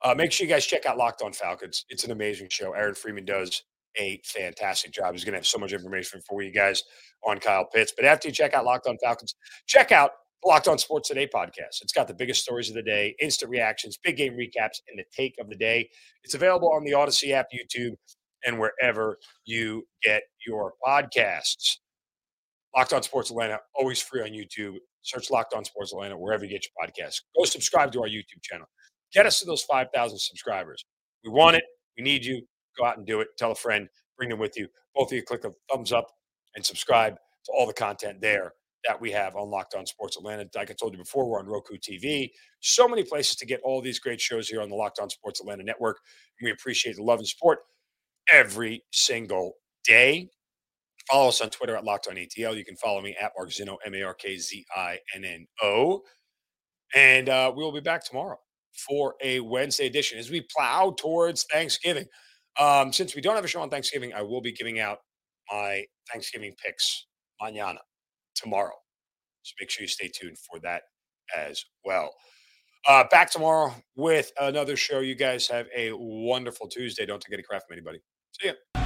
Uh, 0.03 0.15
make 0.15 0.31
sure 0.31 0.45
you 0.47 0.51
guys 0.51 0.65
check 0.65 0.85
out 0.85 0.97
Locked 0.97 1.21
On 1.21 1.31
Falcons. 1.31 1.85
It's 1.89 2.03
an 2.03 2.11
amazing 2.11 2.47
show. 2.49 2.73
Aaron 2.73 2.95
Freeman 2.95 3.25
does 3.25 3.63
a 3.97 4.19
fantastic 4.25 4.91
job. 4.91 5.13
He's 5.13 5.23
going 5.23 5.33
to 5.33 5.37
have 5.37 5.45
so 5.45 5.59
much 5.59 5.73
information 5.73 6.21
for 6.27 6.41
you 6.41 6.51
guys 6.51 6.83
on 7.23 7.39
Kyle 7.39 7.65
Pitts. 7.65 7.93
But 7.95 8.05
after 8.05 8.27
you 8.27 8.33
check 8.33 8.53
out 8.53 8.65
Locked 8.65 8.87
On 8.87 8.97
Falcons, 9.03 9.35
check 9.67 9.91
out 9.91 10.11
Locked 10.43 10.67
On 10.67 10.77
Sports 10.77 11.09
Today 11.09 11.27
podcast. 11.31 11.81
It's 11.81 11.93
got 11.93 12.07
the 12.07 12.15
biggest 12.15 12.41
stories 12.41 12.69
of 12.69 12.75
the 12.75 12.81
day, 12.81 13.15
instant 13.21 13.51
reactions, 13.51 13.99
big 14.03 14.17
game 14.17 14.33
recaps, 14.33 14.79
and 14.89 14.97
the 14.97 15.03
take 15.15 15.35
of 15.39 15.49
the 15.49 15.55
day. 15.55 15.87
It's 16.23 16.33
available 16.33 16.71
on 16.71 16.83
the 16.83 16.93
Odyssey 16.95 17.33
app, 17.33 17.47
YouTube, 17.53 17.95
and 18.45 18.53
mm-hmm. 18.53 18.61
wherever 18.61 19.17
you 19.45 19.85
get 20.03 20.23
your 20.45 20.73
podcasts. 20.85 21.77
Locked 22.75 22.93
On 22.93 23.03
Sports 23.03 23.29
Atlanta, 23.31 23.59
always 23.75 24.01
free 24.01 24.21
on 24.21 24.29
YouTube. 24.29 24.77
Search 25.01 25.29
Locked 25.29 25.53
On 25.53 25.65
Sports 25.65 25.91
Atlanta 25.93 26.17
wherever 26.17 26.45
you 26.45 26.51
get 26.51 26.63
your 26.63 26.87
podcasts. 26.87 27.21
Go 27.37 27.43
subscribe 27.43 27.91
to 27.93 28.01
our 28.01 28.07
YouTube 28.07 28.41
channel. 28.43 28.67
Get 29.13 29.25
us 29.25 29.39
to 29.39 29.45
those 29.45 29.63
5,000 29.63 30.17
subscribers. 30.17 30.85
We 31.23 31.31
want 31.31 31.57
it. 31.57 31.63
We 31.97 32.03
need 32.03 32.23
you. 32.23 32.41
Go 32.77 32.85
out 32.85 32.97
and 32.97 33.05
do 33.05 33.19
it. 33.19 33.29
Tell 33.37 33.51
a 33.51 33.55
friend. 33.55 33.89
Bring 34.17 34.29
them 34.29 34.39
with 34.39 34.57
you. 34.57 34.67
Both 34.95 35.11
of 35.11 35.15
you 35.15 35.23
click 35.23 35.43
a 35.43 35.51
thumbs 35.71 35.91
up 35.91 36.07
and 36.55 36.65
subscribe 36.65 37.15
to 37.45 37.51
all 37.51 37.65
the 37.65 37.73
content 37.73 38.21
there 38.21 38.53
that 38.85 38.99
we 38.99 39.11
have 39.11 39.35
on 39.35 39.49
Locked 39.49 39.75
On 39.75 39.85
Sports 39.85 40.17
Atlanta. 40.17 40.47
Like 40.55 40.71
I 40.71 40.73
told 40.73 40.93
you 40.93 40.99
before, 40.99 41.29
we're 41.29 41.39
on 41.39 41.47
Roku 41.47 41.75
TV. 41.77 42.31
So 42.61 42.87
many 42.87 43.03
places 43.03 43.35
to 43.37 43.45
get 43.45 43.61
all 43.63 43.81
these 43.81 43.99
great 43.99 44.19
shows 44.19 44.47
here 44.47 44.61
on 44.61 44.69
the 44.69 44.75
Locked 44.75 44.99
On 44.99 45.09
Sports 45.09 45.39
Atlanta 45.39 45.63
network. 45.63 45.97
And 46.39 46.47
we 46.47 46.51
appreciate 46.51 46.95
the 46.95 47.03
love 47.03 47.19
and 47.19 47.27
support 47.27 47.59
every 48.31 48.83
single 48.91 49.53
day. 49.83 50.29
Follow 51.09 51.29
us 51.29 51.41
on 51.41 51.49
Twitter 51.49 51.75
at 51.75 51.83
Locked 51.83 52.07
On 52.07 52.15
ATL. 52.15 52.55
You 52.55 52.65
can 52.65 52.75
follow 52.75 53.01
me 53.01 53.15
at 53.21 53.31
Mark 53.37 53.49
Zinno, 53.49 53.77
M 53.85 53.95
A 53.95 54.03
R 54.03 54.13
K 54.13 54.37
Z 54.37 54.65
I 54.75 54.99
N 55.15 55.25
N 55.25 55.47
O. 55.61 56.01
And 56.95 57.29
uh, 57.29 57.51
we 57.55 57.63
will 57.63 57.71
be 57.71 57.81
back 57.81 58.03
tomorrow 58.05 58.37
for 58.87 59.15
a 59.23 59.39
Wednesday 59.39 59.87
edition 59.87 60.19
as 60.19 60.29
we 60.29 60.45
plow 60.55 60.95
towards 60.97 61.43
Thanksgiving. 61.51 62.05
Um, 62.59 62.91
since 62.91 63.15
we 63.15 63.21
don't 63.21 63.35
have 63.35 63.45
a 63.45 63.47
show 63.47 63.61
on 63.61 63.69
Thanksgiving, 63.69 64.13
I 64.13 64.21
will 64.21 64.41
be 64.41 64.51
giving 64.51 64.79
out 64.79 64.99
my 65.51 65.85
Thanksgiving 66.11 66.53
picks 66.63 67.07
mañana, 67.41 67.77
tomorrow. 68.35 68.75
So 69.43 69.53
make 69.59 69.69
sure 69.69 69.83
you 69.83 69.87
stay 69.87 70.09
tuned 70.13 70.37
for 70.37 70.59
that 70.59 70.83
as 71.35 71.63
well. 71.85 72.13
Uh, 72.87 73.03
back 73.11 73.31
tomorrow 73.31 73.73
with 73.95 74.31
another 74.39 74.75
show. 74.75 74.99
You 74.99 75.15
guys 75.15 75.47
have 75.47 75.67
a 75.75 75.91
wonderful 75.93 76.67
Tuesday. 76.67 77.05
Don't 77.05 77.23
forget 77.23 77.39
to 77.39 77.43
craft 77.43 77.67
from 77.67 77.75
anybody. 77.75 77.99
See 78.41 78.47
ya. 78.47 78.80